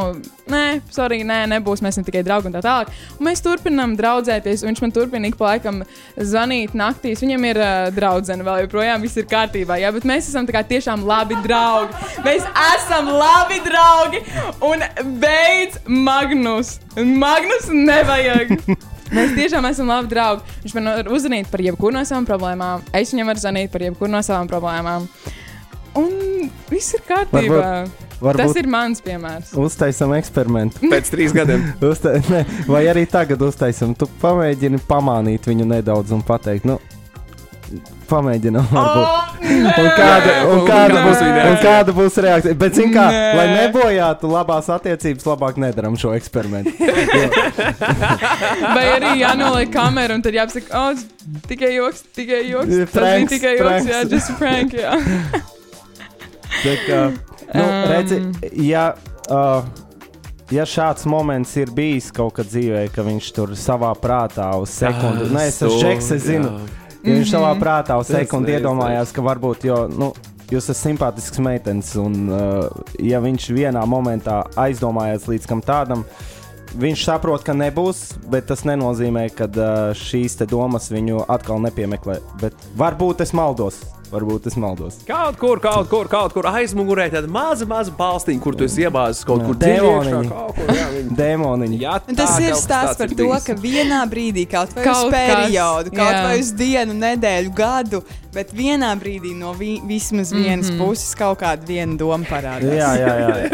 [0.51, 2.91] nē, sorry, nē, nebūs, mēs esam tikai draugi un tā tālāk.
[3.17, 4.63] Un mēs turpinām draudzēties.
[4.63, 5.81] un Viņš man turpina ik pa laikam
[6.17, 7.21] zvanīt naktīs.
[7.23, 9.77] Viņam ir uh, draudzene vēl joprojām, viss ir kārtībā.
[9.81, 11.93] Jā, bet mēs esam kā tiešām labi draugi.
[12.25, 14.23] Mēs esam labi draugi.
[14.65, 14.87] Un
[15.21, 16.79] beidz Magnus.
[16.97, 18.57] Magnus nevajag.
[19.13, 20.57] Mēs tiešām esam labi draugi.
[20.63, 22.85] Viņš man var uzzvanīt par jebkuru no savām problēmām.
[22.97, 25.07] Es viņam varu zvanīt par jebkuru no savām problēmām.
[25.99, 27.67] Un viss ir kārtībā.
[28.23, 29.51] Tas Varbūt ir mans piemērs.
[29.59, 30.79] uztaisam eksperimentu.
[30.89, 31.65] Pēc trīs gadiem.
[31.91, 36.77] Uzta ne, vai arī tagad uztaisam, tu pamēģini pamānīt viņu nedaudz un pateikt, nu,
[38.13, 38.71] pamēģinām.
[38.73, 41.57] Oh, Un kāda, un, kāda, būs, un reakcija?
[41.65, 42.55] kāda būs reakcija?
[42.61, 43.23] Bet, zin kā, Nē.
[43.35, 46.71] lai nebojātu labās attiecības, labāk nedaram šo eksperimentu.
[48.75, 51.03] Vai arī jānoliek kamera un tad jāpasaka, oh,
[51.49, 52.71] tikai joks, tikai joks.
[52.71, 53.91] Jā, Tas pranks, tikai joks, pranks.
[53.91, 54.95] jā, just prank, jā.
[56.63, 56.99] Tā kā,
[57.53, 57.83] nu, Um.
[57.91, 58.17] redzi,
[58.65, 58.85] ja,
[59.29, 59.65] uh,
[60.53, 65.27] ja šāds moments ir bijis kaut kad dzīvē, ka viņš tur savā prātā uz sekundi,
[65.27, 66.53] Ah, nē, es esmu žeks, es zinu,
[67.03, 70.11] ja viņš savā prātā uz sekundi iedomājās, ka varbūt, jo, nu,
[70.51, 76.07] jūs esat simpātisks meitenes, un uh, ja viņš vienā momentā aizdomājās līdz kam tādam,
[76.73, 82.15] Viņš saprot, ka nebūs, bet tas nenozīmē, ka uh, šīs te domas viņu atkal nepiemeklē.
[82.41, 83.77] Bet varbūt es maldos.
[84.11, 84.99] Varbūt es maldos.
[85.07, 89.41] Kaut kur, kaut kur, kaut kur aizmugurē tāda maza, maza balstiņa, kur tu iebāzis kaut
[89.41, 89.57] Jā, kur
[90.29, 90.83] kaut kur, jā.
[91.83, 93.47] Jā, Un tas tā ir kas stāsts par ir to, bijis.
[93.47, 96.21] ka vienā brīdī, kaut vai Kaut uz kas, periodu, kaut jā.
[96.27, 100.85] vai uz dienu, nedēļu, gadu, bet vienā brīdī no vi vismaz vienas mm -hmm.
[100.85, 102.77] puses kaut kāda viena doma parādās.
[102.77, 103.49] Jā, jā, jā.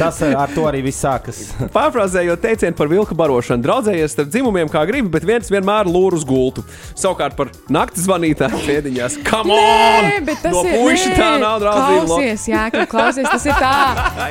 [0.00, 1.52] Tas, tas ar to arī viss sākas.
[1.76, 6.24] Pārfrāzējot teicienu par vilka barošanu, draudzējies starp dzimumiem kā gribi, bet viens vienmēr lūr uz
[6.24, 6.64] gultu.
[6.94, 9.18] Savukārt par naktas zvanītāju pēdiņās.
[9.30, 9.79] Come on!
[9.80, 10.76] Nē, bet tas no ir.
[10.78, 12.04] puiša tā nav draudzība.
[12.10, 13.72] Klausies, jā, ka klausies, tas ir tā,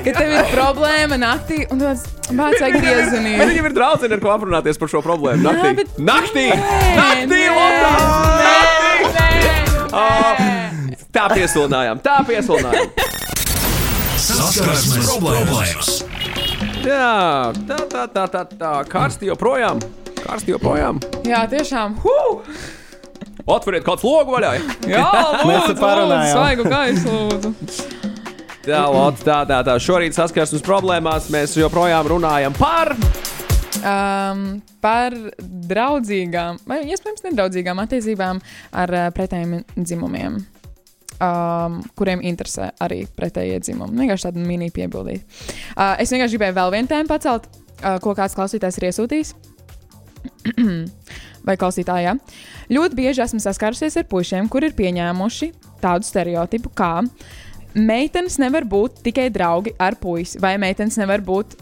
[0.06, 3.34] ka tev ir problēma naktī, un tāds bāc vai Bet griezunī.
[3.42, 5.42] viņam ir draudzene, ar ko aprunāties par šo problēmu.
[5.48, 5.76] Naktī!
[5.82, 6.46] bet- Naktī!
[6.54, 7.28] Nē, Naktī!
[7.34, 7.94] nē, Lotā!
[8.44, 8.56] nē,
[9.18, 9.28] nē,
[9.92, 10.98] Ah, nē.
[11.12, 12.92] Tā piesolījām, tā piesolījām.
[14.20, 15.90] Saskarsmes problēmas.
[16.86, 18.74] Jā, tā, tā, tā, tā, tā.
[18.90, 19.82] Karsti joprojām.
[20.20, 21.00] Karsti joprojām.
[21.28, 21.96] Jā, tiešām.
[22.04, 22.44] Huh!
[23.56, 24.52] Atveriet kādu logu vaļā.
[24.94, 25.08] Jā,
[25.44, 27.54] lūdzu, lūdzu, svaigu gaisu, lūdzu.
[28.66, 29.76] Tā, lūdzu, tā, tā, tā.
[29.82, 32.94] Šorīt saskarsmes problēmās mēs joprojām runājam par.
[33.80, 38.42] Um, par draudzīgām, vai iespējams nedraudzīgām attiecībām
[38.76, 40.36] ar uh, pretējiem dzimumiem,
[41.24, 44.02] um, kuriem interesē arī pretējie dzimumi.
[44.02, 45.24] Vienkārši tādu mini piebildīt.
[45.78, 47.48] Uh, es vienkārši gribēju vēl vienu tēmu pacelt,
[47.80, 49.34] uh, ko kāds klausītājs ir iesūtījis.
[51.48, 52.16] Vai klausītājā?
[52.70, 55.52] Ļoti bieži esmu saskārusies ar puišiem, kuri ir pieņēmuši
[55.82, 56.94] tādu stereotipu, kā
[57.78, 61.56] meitenes nevar būt tikai draugi ar puisi, vai meitenes nevar būt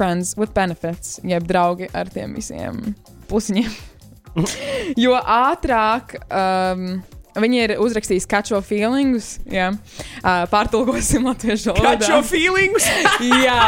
[0.00, 2.82] friends with benefits, jeb draugi ar tiem visiem
[3.30, 3.70] pusiņiem.
[5.04, 7.00] jo ātrāk um,
[7.42, 11.96] viņi ir uzrakstījis catch your feelings, jā, uh, pārtulkosim latviešu valodā.
[11.98, 12.86] Catch your feelings!
[13.46, 13.58] jā,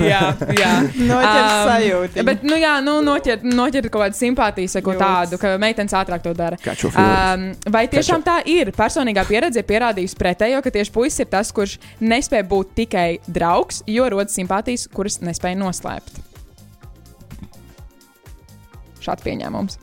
[0.00, 0.22] jā,
[0.58, 0.72] jā.
[0.98, 2.24] Noķer Um, sajūtiņu.
[2.30, 5.04] Bet, nu, jā, nu, noķert, noķert kaut kādu simpātiju, vai ko Jūtas.
[5.30, 6.58] tādu, ka meitenes ātrāk to dara.
[6.60, 7.58] Catch your feelings.
[7.66, 8.72] Um, vai tiešām tā ir?
[8.76, 13.82] Personīgā pieredze ir pierādījusi pretējo, ka tieši puisis ir tas, kurš nespēja būt tikai draugs,
[13.90, 16.20] jo rodas simpātijas, kuras nespēja noslēpt.
[19.00, 19.78] Šāds pieņēmums.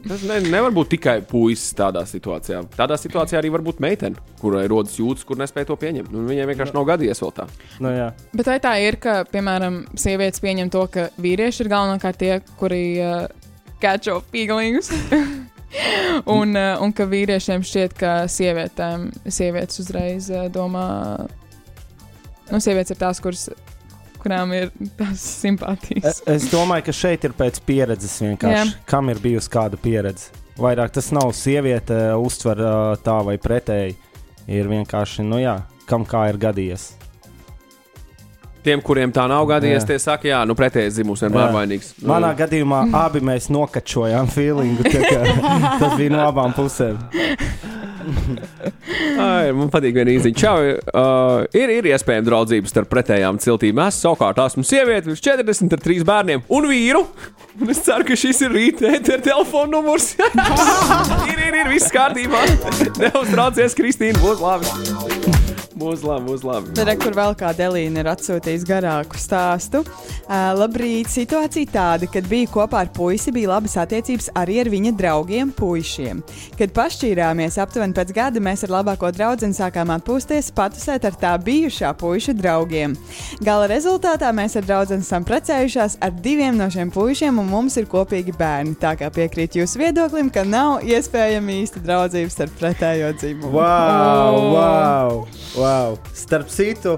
[0.00, 2.62] Tas ne, nevar būt tikai puisis tādā situācijā.
[2.76, 6.08] Tādā situācijā arī var būt meitene, kurai rodas jūtas, kur nespēja to pieņemt.
[6.14, 7.46] Nu, viņai vienkārši nav gadījies vēl tā.
[7.84, 8.08] Nu, jā.
[8.32, 12.82] Bet vai tā ir, ka, piemēram, sievietes pieņem to, ka vīrieši ir galvenokārt tie, kuri
[13.04, 13.26] uh,
[13.82, 14.88] catcho feelings?
[16.38, 20.86] un, uh, un ka vīriešiem šķiet, ka sievietēm, sievietes uzreiz uh, domā,
[22.48, 23.50] nu, sievietes ir tās, kuras,
[24.22, 26.20] kurām ir tās simpātijas.
[26.26, 28.74] E- Es domāju, ka šeit ir pēc pieredzes vienkārši.
[28.74, 28.86] Jā.
[28.86, 30.30] Kam ir bijusi kāda pieredze?
[30.60, 32.72] Vairāk tas nav sieviete, uztver ā,
[33.04, 33.96] tā vai pretēji.
[34.50, 36.90] Ir vienkārši, nu jā, kam kā ir gadījies.
[38.60, 39.86] Tiem, kuriem tā nav gadījies, Jā.
[39.88, 41.52] tie saka, jā, nu pretējais dzimums vienmēr Jā.
[41.54, 41.94] vainīgs.
[42.02, 44.84] Nu, Manā gadījumā abi mēs nokačojām feelingu.
[44.84, 45.22] tā
[45.80, 46.98] Tas bija no abām pusēm.
[49.26, 50.38] Ai, man patīk viena īziņa.
[50.40, 53.82] Čau, uh, ir, ir iespējama draudzība starp pretējām ciltīm.
[53.86, 57.04] Es savukārt esmu sieviete, virs 40 ar trīs bērniem un vīru.
[57.60, 60.12] Un es ceru, ka šis ir rīta ēteru telefona numurs.
[61.30, 62.46] ir, ir, ir, viss kārtībā.
[63.02, 65.49] Neuztraucies, Kristīna, būs labi.
[65.80, 66.74] Būs labi, būs labi.
[66.76, 69.80] Tad, kur vēl kāda Elīna ir atsūtījusi garāku stāstu.
[69.80, 74.92] Uh, labrīt, situācija tāda, kad biju kopā ar puisi, bija labas attiecības arī ar viņa
[74.98, 76.20] draugiem, puišiem.
[76.58, 81.94] Kad pašķīrāmies aptuveni pēc gada, mēs ar labāko draugu sākām atpūsties, patusēt ar tā bijušā
[82.00, 82.96] puiša draugiem.
[83.44, 87.88] Gala rezultātā mēs ar draugu esam precējušās ar diviem no šiem puišiem, un mums ir
[87.90, 88.76] kopīgi bērni.
[88.80, 93.54] Tā kā piekrīt jūsu viedoklim, ka nav iespējama īsta draudzība starp pretējo dzimumu.
[93.56, 94.52] Wow, Oh.
[94.54, 95.26] wow,
[95.70, 95.98] wow.
[96.14, 96.96] Starp citu,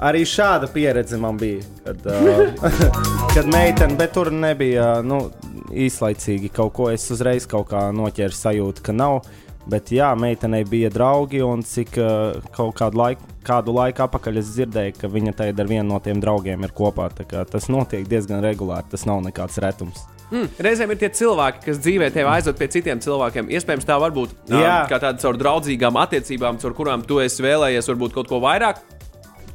[0.00, 1.62] arī šāda pieredze man bija.
[1.84, 2.70] Kad, uh,
[3.34, 5.26] kad meitene, bet tur nebija nu,
[5.72, 6.88] īslaicīgi kaut ko.
[6.94, 9.22] Es uzreiz kaut kā noķēru sajūtu, ka nav.
[9.68, 14.54] Bet jā, meitenei bija draugi, un cik uh, kaut kādu laiku, kādu laiku atpakaļ es
[14.54, 17.10] dzirdēju, ka viņa tagad ar vienu no tiem draugiem ir kopā.
[17.12, 20.06] Tas notiek diezgan regulāri, tas nav nekāds retums.
[20.28, 23.48] Mm, reizēm ir tie cilvēki, kas dzīvē tevi aizved pie citiem cilvēkiem.
[23.56, 28.16] Iespējams, tā var būt kā tāda caur draudzīgām attiecībām, caur kurām tu esi vēlējies varbūt
[28.18, 28.82] kaut ko vairāk.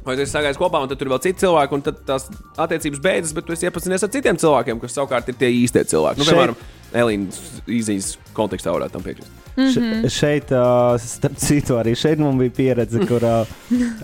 [0.04, 2.26] Vai tu esi sagājis kopā, un tad tur ir vēl citi cilvēki, un tad tās
[2.60, 6.20] attiecības beidzas, bet tu esi iepazinies ar citiem cilvēkiem, kas savukārt ir tie īstie cilvēki.
[6.20, 6.58] Nu, piemēram,
[6.94, 9.40] Elīnas īzijas kontekstā varētu tam piekrist.
[9.56, 10.10] Mm -hmm.
[10.10, 13.46] Šeit, uh, starp citu, arī šeit man bija pieredze, kur uh,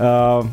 [0.01, 0.47] uh,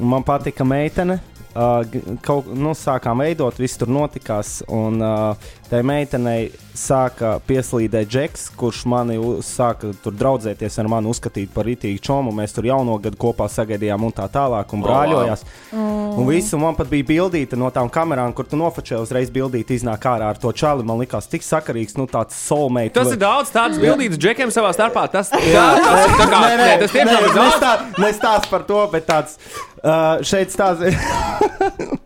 [0.00, 1.20] man patika meitene.
[1.54, 1.86] Uh,
[2.22, 4.62] kaut nu, sākām veidot, viss tur notikās.
[4.68, 5.36] Un uh,
[5.70, 12.02] tai meitenei sāka pieslīdēt džeks, kurš mani sāka tur draudzēties ar mani, uzskatīt par rītīgu
[12.02, 12.32] čomu.
[12.34, 14.90] Mēs tur jauno gadu kopā sagaidījām un tā tālāk, un O, wow.
[14.90, 15.44] brāļojās.
[15.74, 20.04] Un visu man pat bija bildīta no tām kamerām, kur tu nofočēji uzreiz bildīti iznāk
[20.10, 20.84] ārā ar to čali.
[20.86, 22.94] Man likās tik sakarīgs, nu tāds soulmate.
[22.98, 25.06] Tas ir daudz tādas bildītas džekiem savā starpā.
[25.14, 27.54] Tas, tā, tas, tā kā, nē, nē, nē, tas tiešām ir daudz.
[27.54, 27.74] Nestā,
[28.04, 30.92] nestāst par to, bet tāds uh, šeit stāsta.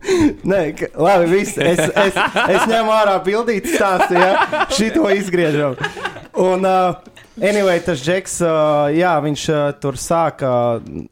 [0.51, 1.57] nē, ka, labi, viss.
[1.57, 5.77] Es, es, es ņemu ārā bildītas stāstu, ja šito izgriežam.
[6.39, 6.99] Un, uh,
[7.41, 10.51] anyway, tas džeks, uh, jā, viņš uh, tur sāka,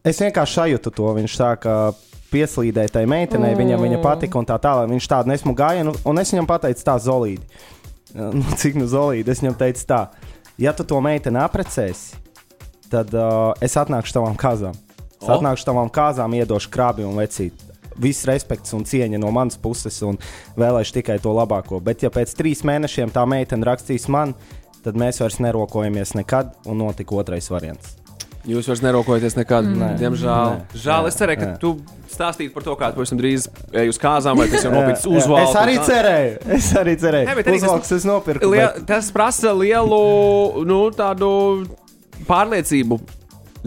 [0.08, 1.78] es vienkārši sajūtu to, viņš sāka
[2.32, 3.60] pieslīdēt tai meitenei, O.
[3.60, 4.90] viņam viņa patika un tā tālāk.
[4.92, 7.44] Viņš tādu nesmu gājienu, un es viņam pateicu tā zolīdi.
[8.18, 10.02] Nu, cik nu zolīdi, es viņam teicu tā,
[10.60, 12.18] ja tu to meiteni aprecēsi,
[12.92, 14.76] tad uh, es atnākšu tavām kāzām.
[15.18, 15.34] Es O.
[15.36, 17.67] atnākšu tavām kāzām, iedošu krābi un vecīt.
[18.02, 20.20] Viss respekts un cieņa no manas puses, un
[20.60, 21.80] vēlēšu tikai to labāko.
[21.84, 24.36] Bet, ja pēc trīs mēnešiem tā meitene rakstīs man,
[24.86, 27.96] tad mēs vairs nerokojamies nekad, un notika otrais variants.
[28.48, 29.66] Jūs vairs nerokojaties nekad.
[29.68, 29.88] Nē.
[30.00, 30.52] Diemžēl.
[30.54, 30.78] Nē.
[30.80, 31.56] Žēl, es cerēju, ka Nē.
[31.60, 31.72] tu
[32.14, 35.50] stāstītu par to, kā tu pavisam drīz ej uz kāzām, vai tas jau nopietns uzvalks.
[35.52, 37.28] Es arī cerēju, es arī cerēju.
[37.28, 38.48] Nē, bet Uzvalks es nopirku.
[38.54, 41.34] Lie, bet- tas prasa lielu nu, tādu
[42.30, 43.02] pārliecību.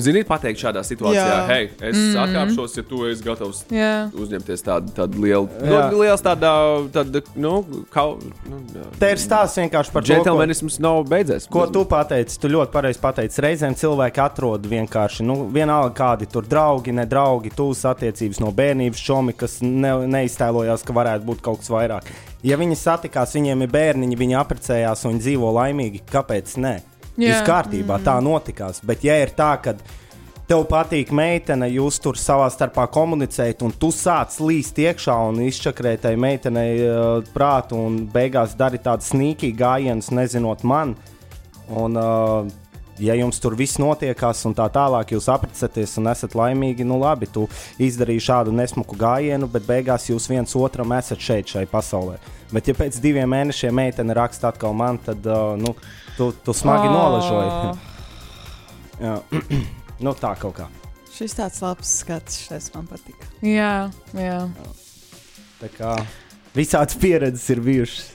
[0.00, 1.40] Ziniet, pateikt šādā situācijā, Jā.
[1.50, 2.18] hei, es mm.
[2.24, 3.92] atkāpšos, ja tu esi gatavs Jā.
[4.16, 6.52] uzņemties tādu, tādu lielu, nu, liels tāda,
[6.94, 7.52] tāda, nu,
[7.92, 8.16] kau,
[8.48, 8.60] nu,
[9.00, 11.48] Te ir stāsts vienkārši par to, ko, džentlmenisms nav beidzies.
[11.50, 12.38] ko tu pateici.
[12.40, 13.40] Tu ļoti pareizi pateici.
[13.44, 19.04] Reizēm cilvēki atrod vienkārši, nu, vienalga kādi tur draugi, ne draugi, tūs attiecības no bērnības
[19.06, 22.12] šomi, kas ne, neiztēlojās, ka varētu būt kaut kas vairāk.
[22.46, 26.78] Ja viņi satikās, viņiem ir bērniņi, viņi apprecējās un viņi dzīvo laimīgi, kāpēc ne?
[27.20, 27.34] Jā.
[27.34, 28.80] Viss kārtībā, tā notikās.
[28.86, 29.74] Bet, ja ir tā, ka
[30.50, 36.02] tev patīk meitene, jūs tur savā starpā komunicējat, un tu sāc līst iekšā un izčakrēt
[36.06, 40.96] tai meitenei uh, prātu, un beigās dari tādu sīkīgu gājienu, nezinot man.
[41.70, 42.48] Un, uh,
[43.00, 47.30] ja jums tur viss notiekās un tā tālāk, jūs apprecēties un esat laimīgi, nu labi,
[47.30, 47.46] tu
[47.80, 52.18] izdarīji šādu nesmuku gājienu, bet beigās jūs viens otram esat šeit, šai pasaulē.
[52.50, 55.76] Bet, ja pēc diviem mēnešiem meitene raksta atkal man, tad uh, nu,
[56.16, 56.94] tu, tu smagi oh.
[56.94, 57.50] nolažoji.
[60.00, 60.64] Nu, tā kaut kā.
[61.12, 63.20] Šis tāds labs skats, šis man patīk.
[63.44, 64.38] Jā, jā.
[65.60, 65.90] Tā kā
[66.56, 68.08] visādas pieredzes ir bijušas.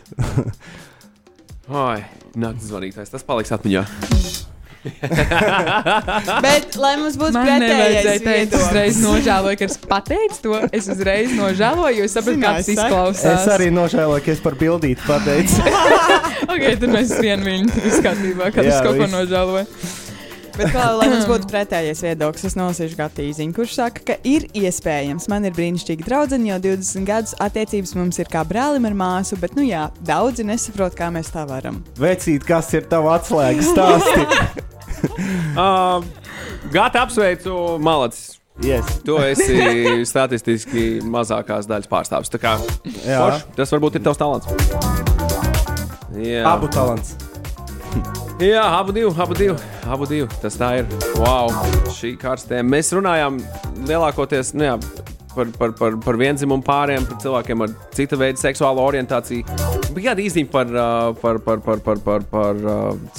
[1.85, 3.85] Ai, naktas zvanītājs, tas paliks atmiņā.
[6.45, 10.61] Bet, lai mums būtu pretējais teikt, es uzreiz nožēloju, ka es pateicu to.
[10.75, 13.41] Es uzreiz nožēloju, jo es sapratu, kā tas izklausās.
[13.41, 15.61] Es arī nožēloju, ka es par bildīti pateicu.
[16.55, 19.65] Ok, tad mēs vienu viņu kārtībā, kad es kaut ko nožēloju.
[20.55, 25.27] Bet, kā, lai mums būtu pretējais viedoklis, es nolasīšu Gatīziņu, kurš saka, ka ir iespējams.
[25.31, 29.57] Man ir brīnišķīga draudzene, jau 20 gadus attiecības mums ir kā brālim ar māsu, bet,
[29.57, 31.81] nu jā, daudzi nesaprot, kā mēs tā varam.
[31.99, 34.71] Vecīt, kas ir tava atslēgas stāsts?
[35.05, 36.03] Uh,
[36.75, 38.39] Gata apsveicu Malacis.
[38.63, 38.99] yes.
[39.05, 39.59] Tu esi
[40.11, 42.31] statistiski mazākās daļas pārstāvis.
[42.33, 42.55] Tā kā
[43.05, 43.19] Jā.
[43.21, 44.47] forši, tas varbūt ir tavs talants.
[46.15, 47.15] Jā, Abu talants.
[48.43, 49.55] Jā abu divu, abu divu,
[49.87, 50.27] abu divu.
[50.41, 50.89] Tas tā ir.
[51.21, 51.53] Wow,
[51.95, 52.59] šī karstē.
[52.67, 53.37] Mēs runājām
[53.87, 54.73] lielākoties nu jā,
[55.35, 59.45] par, par, par, par vienzimumu pāriem, par cilvēkiem ar cita veida seksuālo orientāciju.
[59.95, 60.71] Bija kāda īstenība par,
[61.21, 62.61] par, par, par, par, par, par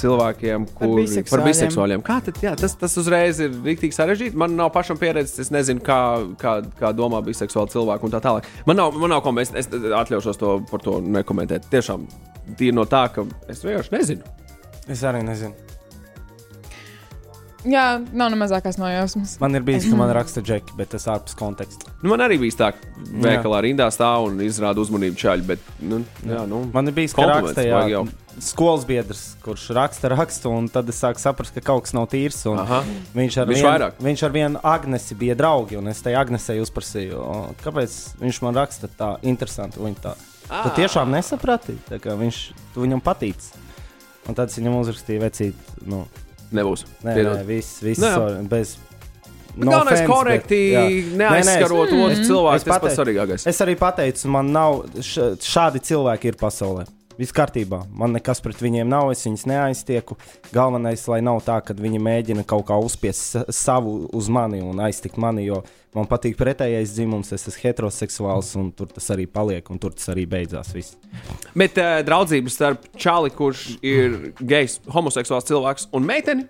[0.01, 1.33] cilvēkiem, kuri biseksuāļiem.
[1.33, 2.05] par biseksuāļiem.
[2.07, 4.41] Kā tad, jā, tas, tas uzreiz ir rīktīgi sarežģīti.
[4.41, 6.01] Man nav pašam pieredzes, es nezinu, kā,
[6.41, 8.49] kā, kā domā biseksuāli cilvēki un tā tālāk.
[8.69, 11.71] Man nav, man nav ko mēs, es atļaušos to par to nekomentēt.
[11.73, 12.09] Tiešām
[12.57, 14.37] tīri no tā, ka es vienkārši nezinu.
[14.87, 15.66] Es arī nezinu.
[17.67, 19.37] Jā, nav ne mazākās nojausmas.
[19.43, 21.91] Man ir bijis, ka man raksta džeki, bet tas ārpus konteksta.
[22.03, 25.47] Nu, man arī bija tā, ka veikalā rindā stāv un izrāda uzmanību čaļi.
[25.49, 28.05] Bet, nu, jā, nu, Man ir bijis, kompliments raksta jā,
[28.47, 32.43] skolas biedrs, kurš raksta, raksta, un tad es sāku saprast, ka kaut kas nav tīrs.
[33.17, 37.17] Viņš ar, Viņš vien, viņš ar vienu Agnesi bija draugi, un es tai Agnesei uzprasīju,
[37.19, 39.81] "O, kāpēc viņš man raksta tā interesanti.
[39.81, 40.15] Viņa tā,
[40.63, 43.41] tu tiešām nesaprati, tā kā viņš tu viņam patīc.
[44.29, 45.55] Un tad es viņam uzrakstīju, vecīt,
[45.87, 46.07] nu,
[46.53, 46.85] Nebūs.
[47.05, 47.37] nē, Piedod.
[47.41, 48.15] nē, viss, viss, jā.
[48.15, 48.77] sorry, bez.
[49.57, 50.59] Nu, Galvenais offense, korekti.
[50.77, 52.65] Nē, nē, es- neaizskarot otru Es cilvēku.
[52.65, 53.47] Tas pats svarīgākais.
[53.47, 56.85] Es arī pateicu, man nav š, šādi cilvēki ir pasaulē.
[57.17, 57.79] Viss kārtībā.
[57.97, 60.19] Man nekas pret viņiem nav, es viņus neaiztieku.
[60.53, 64.77] Galvenais, lai nav tā, ka viņi mēģina kaut kā uzspiest sa- savu uz mani un
[64.85, 65.63] aiztikt mani, jo
[65.97, 70.13] man patīk pretējais dzimums, es esmu heteroseksuāls un tur tas arī paliek un tur tas
[70.13, 70.75] arī beidzās.
[70.77, 70.97] Viss.
[71.57, 76.45] Bet uh, draudzības starp čāli, kurš ir gejs, homoseksuāls cilvēks un meiteni.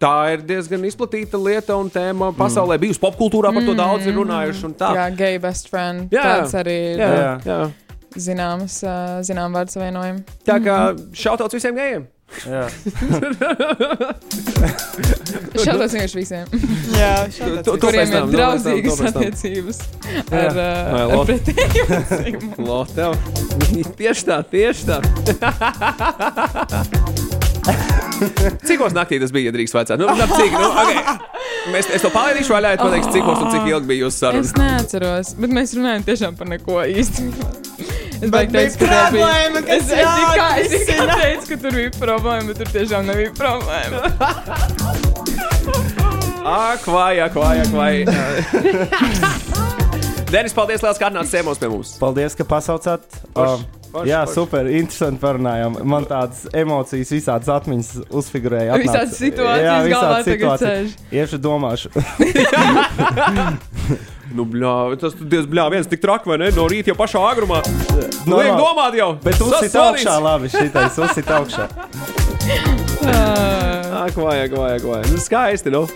[0.00, 2.78] Tā ir diezgan izplatīta lieta un tēma pasaulē.
[2.78, 2.84] Mm.
[2.86, 4.64] Bijusi popkultūrā par to daudz ir runājuši.
[4.70, 6.06] un Tā Jā, gay best friend.
[6.14, 7.34] Jā, Tāds arī ir jā, Jā.
[7.44, 7.58] jā.
[8.18, 10.24] Zināms, uh, zinām vārdu savienojumu.
[10.48, 10.78] Tā kā
[11.14, 12.08] šautauts visiem gejiem.
[12.46, 12.68] Jā.
[15.60, 16.46] Šādos vienkārši visiem,
[16.94, 17.14] Jā,
[17.66, 19.80] tu- kuriem ir draudzīgas to attiecības
[20.30, 20.60] ar, uh,
[20.94, 22.66] Vai, ar pretējiem dzimumu.
[22.68, 23.18] Lo, tev.
[24.00, 25.00] tieši tā, tieši tā.
[28.68, 29.98] Cikos naktī tas bija, ja drīkst vecāt?
[30.00, 31.02] Nu, nu, cik, nu, okay.
[31.74, 34.46] Mēs, es to palaidīšu vaļā, ja pateiks, cikos un cik ilgi bija jūsu saruna.
[34.46, 37.26] Es neatceros, bet mēs runājam tiešām par neko īsti.
[38.20, 41.14] Es teicu, ka bija tā bija problēma, kas Es, es, tikai, es tikai jāatrisina.
[41.20, 43.98] teicu, ka tur bija problēma, bet tur tiešām nebija problēma.
[46.50, 48.04] Ak, vai, ak, vai, ak, vai.
[50.32, 51.90] Denis, paldies, liels, ka atnācāt ciemos pie mums.
[52.00, 53.02] Paldies, ka pasaucāt.
[53.34, 54.34] Um, forši, jā, forši.
[54.38, 55.76] super, interesanti parunājām.
[55.90, 58.72] Man tādas emocijas, visādas atmiņas uzfigurēja.
[58.78, 58.86] atnāca.
[58.86, 60.88] Visādas situācijas Jā, galvā visādas situācijas.
[61.20, 61.88] Iešu domāšu.
[64.30, 66.52] Nu, bļā, tas diezgan bļā, viens tik traki, vai ne?
[66.54, 67.56] No rīta jau pašā agrumā.
[68.28, 69.12] Nu, liek domāt jau.
[69.24, 71.68] Bet uzsit augšā, labi, šitais uzsit augšā.
[73.00, 75.08] Uh, Ak, vajag, vajag, vajag.
[75.12, 75.86] Nu, skaisti, nu.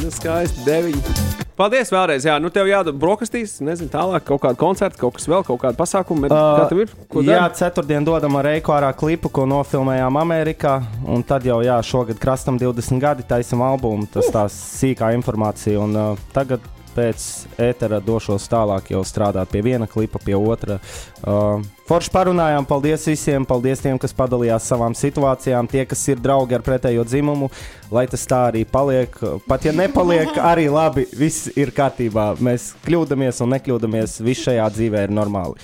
[0.00, 1.32] Nu, skaisti, deviņi.
[1.54, 2.24] Paldies vēlreiz.
[2.26, 5.78] Jā, nu tev jādara brokastīs, nezinu, tālāk kaut kāda koncerta, kaut kas vēl, kaut kāda
[5.78, 6.26] pasākuma.
[6.26, 6.94] Uh, kā tev ir?
[7.12, 7.58] Ko jā, dari?
[7.60, 10.74] ceturtdien dodam ar Reiku ārā klipu, ko nofilmējām Amerikā.
[11.06, 14.10] Un tad jau, jā, šogad krastam 20 gadi taisam albumu.
[14.10, 15.78] Tas tās sīkā informācija.
[15.86, 17.26] Un uh, tagad pēc
[17.60, 20.78] ētera došos tālāk jau strādāt pie viena klipa, pie otra.
[21.22, 26.56] Uh, Forši parunājām, paldies visiem, paldies tiem, kas padalījās savām situācijām, tie, kas ir draugi
[26.56, 27.50] ar pretējo dzimumu,
[27.92, 29.18] lai tas tā arī paliek.
[29.44, 32.30] Pat ja nepaliek, arī labi, viss ir kārtībā.
[32.40, 35.60] Mēs kļūdāmies un nekļūdāmies, viss šajā dzīvē ir normāli.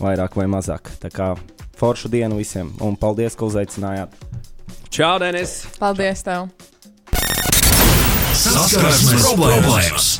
[0.00, 0.94] Vairāk vai mazāk.
[1.02, 1.34] Tā kā
[1.76, 4.16] foršu dienu visiem un paldies, ka uzaicinājāt.
[4.88, 5.60] Čau, Denis!
[5.76, 6.48] Paldies tev!
[8.40, 10.10] Saskarsmes problēmas!